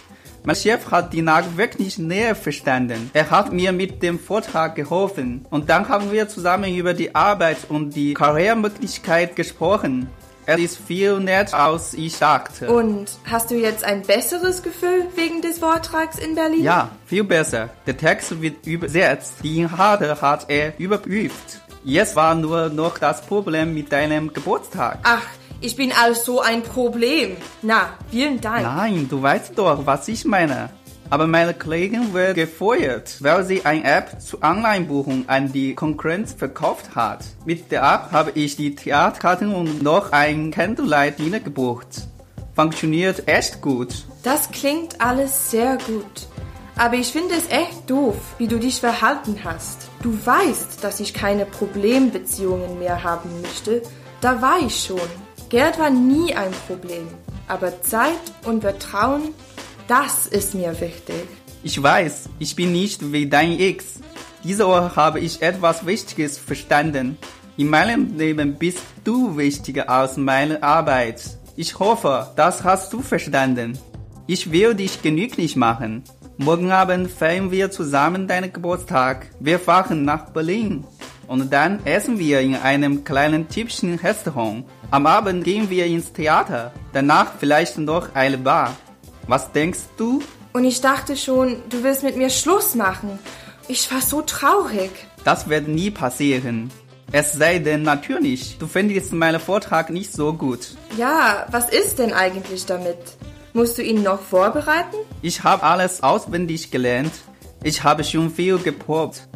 [0.46, 3.10] Mein Chef hat die Lage wirklich näher verstanden.
[3.14, 5.46] Er hat mir mit dem Vortrag geholfen.
[5.48, 10.08] Und dann haben wir zusammen über die Arbeit und die Karrieremöglichkeit gesprochen.
[10.46, 12.70] Er ist viel netter, als ich dachte.
[12.70, 16.62] Und hast du jetzt ein besseres Gefühl wegen des Vortrags in Berlin?
[16.62, 17.70] Ja, viel besser.
[17.86, 19.36] Der Text wird übersetzt.
[19.42, 21.62] Die Inhalte hat er überprüft.
[21.84, 25.00] Jetzt war nur noch das Problem mit deinem Geburtstag.
[25.02, 25.20] Ach,
[25.60, 27.36] ich bin also ein Problem.
[27.60, 28.62] Na, vielen Dank.
[28.62, 30.70] Nein, du weißt doch, was ich meine.
[31.10, 36.94] Aber meine Kollegin wird gefeuert, weil sie eine App zur Online-Buchung an die Konkurrenz verkauft
[36.94, 37.22] hat.
[37.44, 42.08] Mit der App habe ich die Theaterkarten und noch ein Candlelight-Dinner gebucht.
[42.56, 44.06] Funktioniert echt gut.
[44.22, 46.28] Das klingt alles sehr gut.
[46.76, 49.88] Aber ich finde es echt doof, wie du dich verhalten hast.
[50.02, 53.82] Du weißt, dass ich keine Problembeziehungen mehr haben möchte.
[54.20, 55.00] Da war ich schon.
[55.50, 57.06] Geld war nie ein Problem.
[57.46, 58.12] Aber Zeit
[58.44, 59.22] und Vertrauen,
[59.86, 61.28] das ist mir wichtig.
[61.62, 64.00] Ich weiß, ich bin nicht wie dein Ex.
[64.42, 67.16] Diese Woche habe ich etwas Wichtiges verstanden.
[67.56, 71.22] In meinem Leben bist du wichtiger als meine Arbeit.
[71.54, 73.78] Ich hoffe, das hast du verstanden.
[74.26, 76.02] Ich will dich genüglich machen.
[76.36, 79.28] Morgen Abend feiern wir zusammen deinen Geburtstag.
[79.38, 80.84] Wir fahren nach Berlin.
[81.28, 84.64] Und dann essen wir in einem kleinen typischen Restaurant.
[84.90, 86.72] Am Abend gehen wir ins Theater.
[86.92, 88.74] Danach vielleicht noch eine Bar.
[89.28, 90.22] Was denkst du?
[90.52, 93.20] Und ich dachte schon, du willst mit mir Schluss machen.
[93.68, 94.90] Ich war so traurig.
[95.22, 96.68] Das wird nie passieren.
[97.12, 100.74] Es sei denn natürlich, du findest meinen Vortrag nicht so gut.
[100.96, 102.98] Ja, was ist denn eigentlich damit?
[103.56, 104.96] Musst du ihn noch vorbereiten?
[105.22, 107.12] Ich habe alles auswendig gelernt.
[107.62, 109.28] Ich habe schon viel geprobt.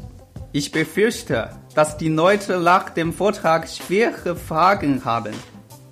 [0.50, 5.34] Ich befürchte, dass die Leute nach dem Vortrag schwere Fragen haben.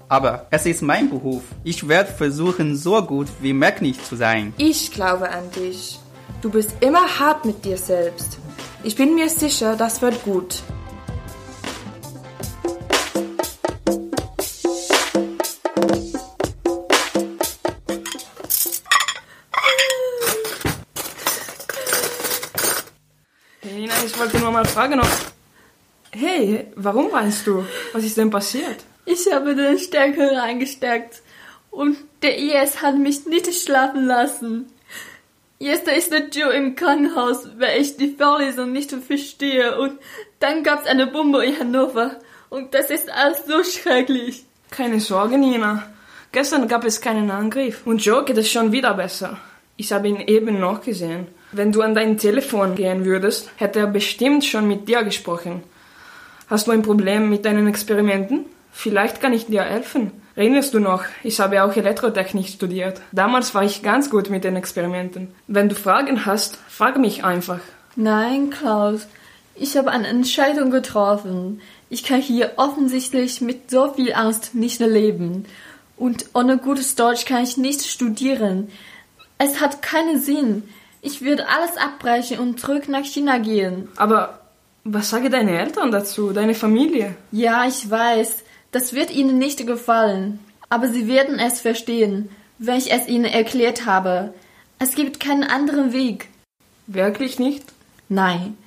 [0.09, 1.45] Aber es ist mein Beruf.
[1.62, 4.53] Ich werde versuchen, so gut wie möglich zu sein.
[4.59, 6.01] Ich glaube an dich.
[6.43, 8.39] Du bist immer hart mit dir selbst.
[8.83, 10.64] Ich bin mir sicher, das wird gut.
[24.77, 25.09] Fragen, ob...
[26.12, 27.64] Hey, warum weinst du?
[27.95, 28.85] Was ist denn passiert?
[29.07, 31.22] Ich habe den Stecker reingesteckt
[31.70, 34.66] und der IS hat mich nicht schlafen lassen.
[35.59, 39.99] Jetzt ist der Joe im Krankenhaus, weil ich die Vorlesung nicht verstehe und
[40.41, 42.16] dann gab's eine Bombe in Hannover
[42.51, 44.45] und das ist alles so schrecklich.
[44.70, 45.91] Keine Sorge, Nina.
[46.33, 49.41] Gestern gab es keinen Angriff und Joe geht es schon wieder besser.
[49.79, 51.29] Ich habe ihn eben noch gesehen.
[51.57, 55.62] Wenn du an dein Telefon gehen würdest, hätte er bestimmt schon mit dir gesprochen.
[56.50, 58.44] Hast du ein Problem mit deinen Experimenten?
[58.72, 60.11] Vielleicht kann ich dir helfen.
[60.34, 61.04] Erinnerst du noch?
[61.22, 63.00] Ich habe auch Elektrotechnik studiert.
[63.11, 65.28] Damals war ich ganz gut mit den Experimenten.
[65.46, 67.61] Wenn du Fragen hast, frag mich einfach.
[67.96, 69.07] Nein, Klaus.
[69.54, 71.62] Ich habe eine Entscheidung getroffen.
[71.88, 75.46] Ich kann hier offensichtlich mit so viel Angst nicht leben.
[75.96, 78.68] Und ohne gutes Deutsch kann ich nicht studieren.
[79.38, 80.64] Es hat keinen Sinn.
[81.07, 83.86] Ich würde alles abbrechen und zurück nach China gehen.
[83.94, 84.40] Aber
[84.82, 87.14] was sagen deine Eltern dazu, deine Familie?
[87.30, 88.38] Ja, ich weiß.
[88.72, 90.40] Das wird ihnen nicht gefallen.
[90.68, 92.28] Aber sie werden es verstehen,
[92.59, 94.34] wenn ich es ihnen erklärt habe.
[94.80, 96.26] Es gibt keinen anderen Weg.
[96.88, 97.62] Wirklich nicht?
[98.09, 98.59] Nein.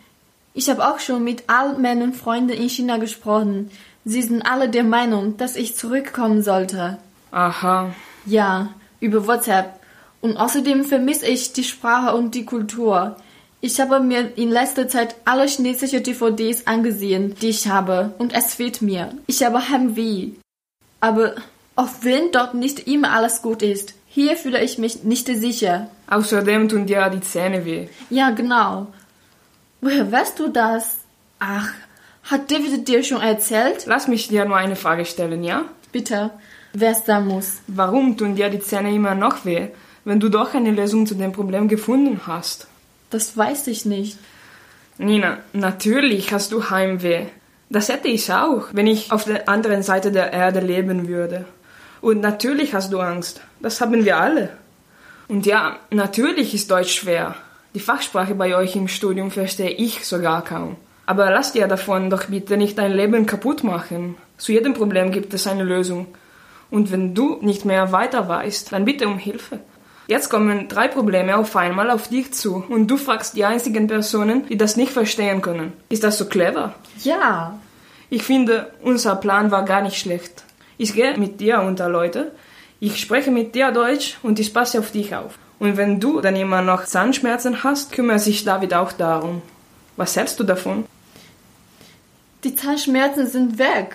[0.53, 3.69] Ich habe auch schon mit all meinen Freunden in China gesprochen.
[4.05, 6.99] Sie sind alle der Meinung, dass ich zurückkommen sollte.
[7.31, 7.93] Aha.
[8.25, 8.69] Ja,
[9.01, 9.78] über WhatsApp.
[10.21, 13.15] Und außerdem vermisse ich die Sprache und die Kultur.
[13.61, 18.53] Ich habe mir in letzter Zeit alle chinesische DVDs angesehen, die ich habe, und es
[18.53, 19.13] fehlt mir.
[19.27, 20.31] Ich habe Heimweh.
[21.01, 21.35] Aber
[21.75, 25.89] auch wenn dort nicht immer alles gut ist, hier fühle ich mich nicht sicher.
[26.07, 27.87] Außerdem tun dir die Zähne weh.
[28.09, 28.87] Ja, genau.
[29.81, 30.97] Woher weißt du das?
[31.39, 31.69] Ach,
[32.23, 33.85] hat David dir schon erzählt?
[33.85, 35.65] Lass mich dir nur eine Frage stellen, ja?
[35.91, 36.31] Bitte,
[36.73, 37.59] wer es da muss.
[37.67, 39.69] Warum tun dir die Zähne immer noch weh,
[40.05, 42.67] wenn du doch eine Lösung zu dem Problem gefunden hast?
[43.09, 44.17] Das weiß ich nicht.
[44.97, 47.25] Nina, natürlich hast du Heimweh.
[47.69, 51.45] Das hätte ich auch, wenn ich auf der anderen Seite der Erde leben würde.
[52.01, 53.41] Und natürlich hast du Angst.
[53.61, 54.49] Das haben wir alle.
[55.27, 57.35] Und ja, natürlich ist Deutsch schwer.
[57.75, 60.75] Die Fachsprache bei euch im Studium verstehe ich sogar kaum.
[61.05, 64.15] Aber lass dir davon doch bitte nicht dein Leben kaputt machen.
[64.37, 66.07] Zu jedem Problem gibt es eine Lösung.
[66.71, 69.59] Und wenn du nicht mehr weiter weißt, dann bitte um Hilfe.
[70.09, 74.47] Jetzt kommen drei Probleme auf einmal auf dich zu und du fragst die einzigen Personen,
[74.47, 75.71] die das nicht verstehen können.
[75.89, 76.73] Ist das so clever?
[77.03, 77.59] Ja.
[78.09, 80.43] Ich finde, unser Plan war gar nicht schlecht.
[80.79, 82.31] Ich gehe mit dir unter Leute,
[82.79, 85.37] ich spreche mit dir Deutsch und ich passe auf dich auf.
[85.59, 89.43] Und wenn du dann immer noch Zahnschmerzen hast, kümmert sich David auch darum.
[89.95, 90.85] Was hältst du davon?
[92.43, 93.93] Die Zahnschmerzen sind weg.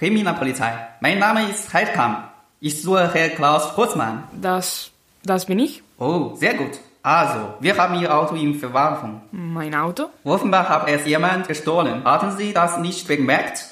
[0.00, 0.72] Kriminalpolizei.
[1.00, 2.20] Mein Name ist Heidkamp.
[2.58, 4.24] Ich suche Herr Klaus Hotzmann.
[4.32, 4.90] Das,
[5.24, 5.82] das bin ich.
[5.98, 6.80] Oh, sehr gut.
[7.02, 9.20] Also, wir haben Ihr Auto in Verwahrung.
[9.30, 10.06] Mein Auto?
[10.24, 12.02] Offenbar hat es jemand gestohlen.
[12.02, 13.66] Hatten Sie das nicht bemerkt?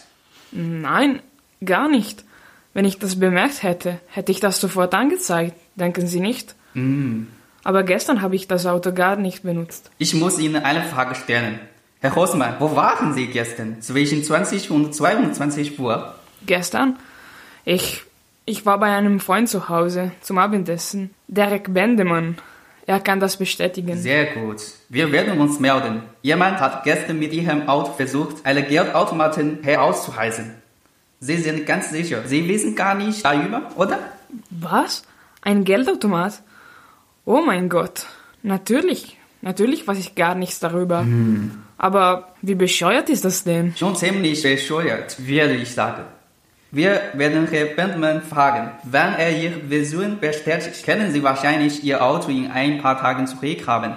[0.53, 1.21] Nein,
[1.65, 2.25] gar nicht.
[2.75, 5.57] Wenn ich das bemerkt hätte, hätte ich das sofort angezeigt.
[5.77, 6.55] Denken Sie nicht?
[6.75, 7.23] Mm.
[7.65, 9.91] Aber gestern habe ich das Auto gar nicht benutzt.
[9.97, 11.59] Ich muss Ihnen eine Frage stellen.
[12.01, 13.81] Herr Hossmann, wo waren Sie gestern?
[13.81, 16.15] Zwischen 20 und 22 Uhr?
[16.47, 16.99] Gestern?
[17.65, 18.03] Ich,
[18.45, 21.11] ich war bei einem Freund zu Hause zum Abendessen.
[21.27, 22.39] Derek Bendemann.
[22.87, 23.99] Er kann das bestätigen.
[23.99, 24.63] Sehr gut.
[24.89, 26.03] Wir werden uns melden.
[26.23, 30.55] Jemand hat gestern mit Ihrem Auto versucht, einen Geldautomaten herauszuheißen.
[31.21, 32.23] Sie sind ganz sicher.
[32.25, 33.99] Sie wissen gar nicht darüber, oder?
[34.49, 35.03] Was?
[35.43, 36.43] Ein Geldautomat?
[37.27, 38.07] Oh mein Gott.
[38.43, 39.19] Natürlich.
[39.43, 41.01] Natürlich weiß ich gar nichts darüber.
[41.01, 41.63] Hm.
[41.77, 43.77] Aber wie bescheuert ist das denn?
[43.77, 46.05] Schon ziemlich bescheuert, würde ich sagen.
[46.71, 48.73] Wir werden Herr Bentman fragen.
[48.83, 53.97] Wenn er Ihre Version bestätigt, können Sie wahrscheinlich Ihr Auto in ein paar Tagen zurückhaben.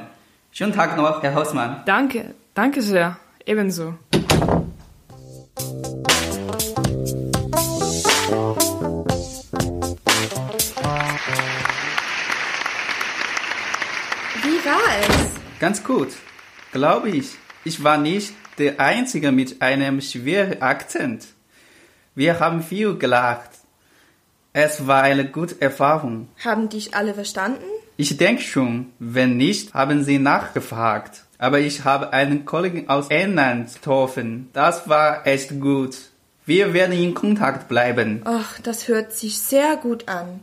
[0.53, 1.81] Schönen Tag noch, Herr Hausmann.
[1.85, 3.17] Danke, danke sehr.
[3.45, 3.95] Ebenso.
[14.43, 15.59] Wie war es?
[15.59, 16.07] Ganz gut,
[16.71, 17.31] glaube ich.
[17.65, 21.25] Ich war nicht der Einzige mit einem schweren Akzent.
[22.13, 23.49] Wir haben viel gelacht.
[24.51, 26.27] Es war eine gute Erfahrung.
[26.43, 27.63] Haben dich alle verstanden?
[27.95, 28.91] Ich denke schon.
[28.99, 31.23] Wenn nicht, haben sie nachgefragt.
[31.37, 34.49] Aber ich habe einen Kollegen aus England getroffen.
[34.51, 35.97] Das war echt gut.
[36.45, 38.21] Wir werden in Kontakt bleiben.
[38.25, 40.41] Ach, das hört sich sehr gut an.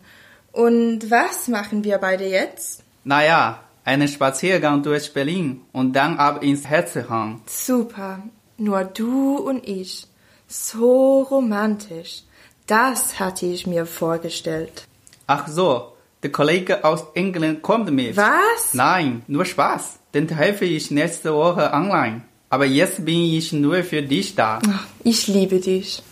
[0.53, 2.83] Und was machen wir beide jetzt?
[3.05, 7.43] Naja, einen Spaziergang durch Berlin und dann ab ins Herzehang.
[7.47, 8.23] Super.
[8.57, 10.07] Nur du und ich.
[10.49, 12.23] So romantisch.
[12.67, 14.87] Das hatte ich mir vorgestellt.
[15.27, 15.93] Ach so,
[16.23, 18.17] Der Kollege aus England kommt mit.
[18.17, 18.73] Was?
[18.75, 20.01] Nein, nur Spaß.
[20.15, 22.23] Den helfe ich nächste Woche online.
[22.51, 24.59] Aber jetzt bin ich nur für dich da.
[25.05, 26.03] Ich liebe dich.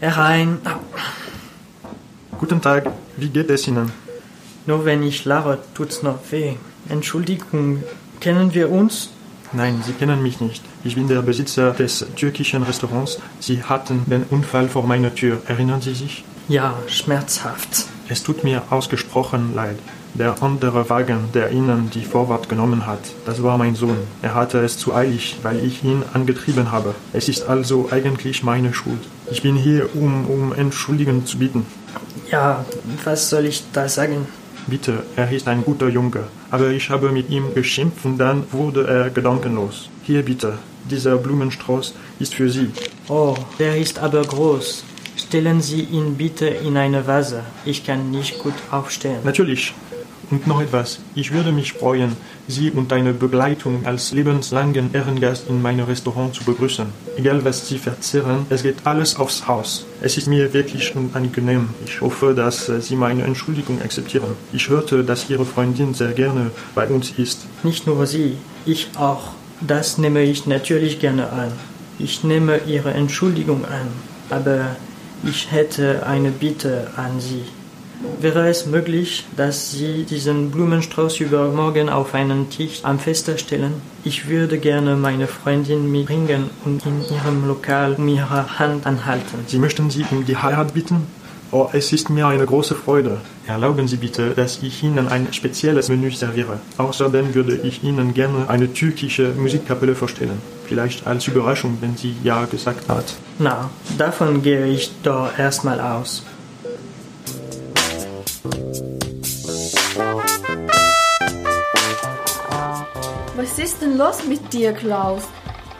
[0.00, 0.58] Herein.
[2.38, 2.90] Guten Tag,
[3.20, 3.92] wie geht es Ihnen?
[4.66, 6.54] Nur wenn ich lache, tut's noch weh.
[6.88, 7.82] Entschuldigung,
[8.20, 9.10] kennen wir uns?
[9.52, 10.62] Nein, Sie kennen mich nicht.
[10.84, 13.18] Ich bin der Besitzer des türkischen Restaurants.
[13.40, 15.42] Sie hatten den Unfall vor meiner Tür.
[15.46, 16.24] Erinnern Sie sich?
[16.48, 17.86] Ja, schmerzhaft.
[18.08, 19.78] Es tut mir ausgesprochen leid.
[20.14, 23.96] Der andere Wagen, der Ihnen die Vorfahrt genommen hat, das war mein Sohn.
[24.22, 26.96] Er hatte es zu eilig, weil ich ihn angetrieben habe.
[27.12, 29.00] Es ist also eigentlich meine Schuld.
[29.30, 31.64] Ich bin hier, um um Entschuldigung zu bitten.
[32.30, 32.64] Ja,
[33.04, 34.26] was soll ich da sagen?
[34.68, 36.24] Bitte, er ist ein guter Junge.
[36.50, 39.88] Aber ich habe mit ihm geschimpft und dann wurde er gedankenlos.
[40.04, 40.58] Hier bitte,
[40.88, 42.70] dieser Blumenstrauß ist für Sie.
[43.08, 44.84] Oh, der ist aber groß.
[45.16, 47.42] Stellen Sie ihn bitte in eine Vase.
[47.64, 49.18] Ich kann nicht gut aufstehen.
[49.24, 49.74] Natürlich.
[50.30, 51.00] Und noch etwas.
[51.16, 52.16] Ich würde mich freuen,
[52.46, 56.86] Sie und deine Begleitung als lebenslangen Ehrengast in meinem Restaurant zu begrüßen.
[57.16, 59.86] Egal was Sie verzehren, es geht alles aufs Haus.
[60.00, 61.70] Es ist mir wirklich unangenehm.
[61.84, 64.36] Ich hoffe, dass äh, Sie meine Entschuldigung akzeptieren.
[64.52, 67.46] Ich hörte, dass Ihre Freundin sehr gerne bei uns ist.
[67.64, 69.32] Nicht nur Sie, ich auch.
[69.60, 71.52] Das nehme ich natürlich gerne an.
[71.98, 73.88] Ich nehme Ihre Entschuldigung an.
[74.30, 74.76] Aber
[75.24, 77.42] ich hätte eine Bitte an Sie.
[78.20, 83.74] Wäre es möglich, dass Sie diesen Blumenstrauß übermorgen auf einen Tisch am Fenster stellen?
[84.04, 89.44] Ich würde gerne meine Freundin mitbringen und in ihrem Lokal um ihre Hand anhalten.
[89.46, 91.06] Sie möchten Sie um die Heirat bitten?
[91.52, 93.18] Oh, es ist mir eine große Freude.
[93.46, 96.60] Erlauben Sie bitte, dass ich Ihnen ein spezielles Menü serviere.
[96.78, 100.40] Außerdem würde ich Ihnen gerne eine türkische Musikkapelle vorstellen.
[100.66, 103.14] Vielleicht als Überraschung, wenn sie ja gesagt hat.
[103.40, 106.22] Na, davon gehe ich doch erstmal aus.
[113.72, 115.22] Ist denn los mit dir, Klaus?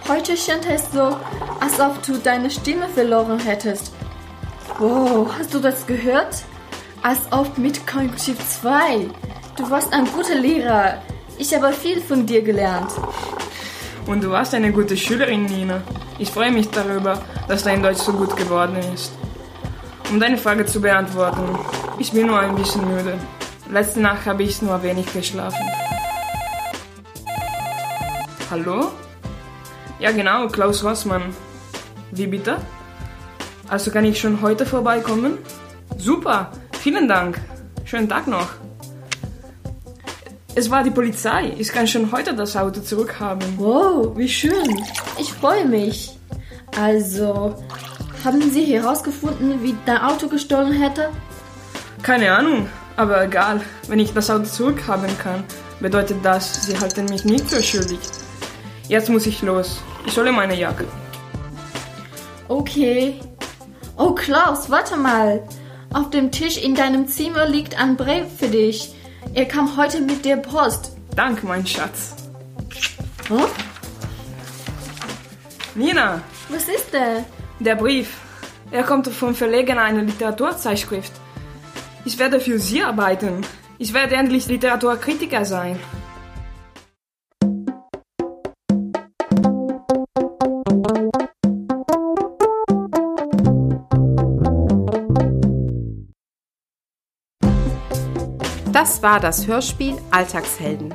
[0.09, 1.17] Heute scheint es so,
[1.59, 3.93] als ob du deine Stimme verloren hättest.
[4.79, 6.45] Wow, hast du das gehört?
[7.03, 9.09] Als ob mit Konjunktiv 2.
[9.57, 11.03] Du warst ein guter Lehrer.
[11.37, 12.93] Ich habe viel von dir gelernt.
[14.07, 15.83] Und du warst eine gute Schülerin, Nina.
[16.19, 19.11] Ich freue mich darüber, dass dein Deutsch so gut geworden ist.
[20.11, 21.59] Um deine Frage zu beantworten,
[21.99, 23.19] ich bin nur ein bisschen müde.
[23.69, 25.67] Letzte Nacht habe ich nur wenig geschlafen.
[28.51, 28.91] Hallo?
[30.01, 31.23] Ja genau, Klaus Rossmann.
[32.11, 32.57] Wie bitte?
[33.69, 35.39] Also kann ich schon heute vorbeikommen?
[35.97, 37.41] Super, vielen Dank.
[37.85, 38.49] Schönen Tag noch.
[40.57, 41.55] Es war die Polizei.
[41.59, 43.41] Ich kann schon heute das Auto zurückhaben.
[43.57, 44.85] Wow, wie schön.
[45.17, 46.19] Ich freue mich.
[46.77, 47.55] Also,
[48.25, 51.11] haben Sie herausgefunden, wie dein Auto gestohlen hätte?
[52.03, 53.61] Keine Ahnung, aber egal.
[53.87, 55.45] Wenn ich das Auto zurückhaben kann,
[55.79, 58.01] bedeutet das, sie halten mich nicht für schuldig.
[58.91, 59.81] Jetzt muss ich los.
[60.05, 60.85] Ich hole meine Jacke.
[62.49, 63.21] Okay.
[63.97, 65.45] Oh, Klaus, warte mal.
[65.95, 68.93] Auf dem Tisch in deinem Zimmer liegt ein Brief für dich.
[69.33, 70.97] Er kam heute mit der Post.
[71.15, 72.17] Dank, mein Schatz.
[73.29, 73.45] Hm?
[75.77, 77.25] Nina, Was ist der?
[77.61, 78.09] der Brief.
[78.73, 81.13] Er kommt vom Verleger einer Literaturzeitschrift.
[82.05, 83.43] Ich werde für Sie arbeiten.
[83.79, 85.79] Ich werde endlich Literaturkritiker sein.
[98.81, 100.95] Das war das Hörspiel Alltagshelden.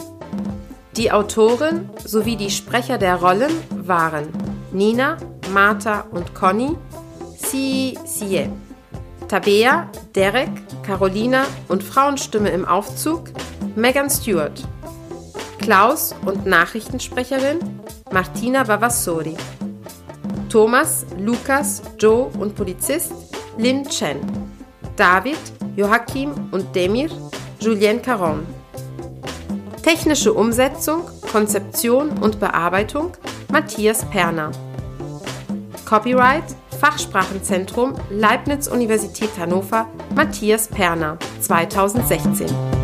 [0.98, 4.28] Die Autorin sowie die Sprecher der Rollen waren
[4.72, 5.18] Nina,
[5.54, 6.76] Martha und Conny,
[7.38, 8.50] Si Sie,
[9.28, 10.50] Tabea, Derek,
[10.82, 13.30] Carolina und Frauenstimme im Aufzug
[13.76, 14.68] Megan Stewart,
[15.60, 17.60] Klaus und Nachrichtensprecherin
[18.12, 19.38] Martina Bavassori,
[20.50, 23.14] Thomas, Lukas, Joe und Polizist
[23.60, 24.22] Lin Chen,
[24.96, 25.38] David,
[25.76, 27.12] Joachim und Demir
[27.60, 28.46] Julien Caron.
[29.82, 33.14] Technische Umsetzung, Konzeption und Bearbeitung
[33.52, 34.52] Matthias Perner.
[35.86, 36.44] Copyright
[36.80, 42.75] Fachsprachenzentrum Leibniz Universität Hannover Matthias Perner 2016.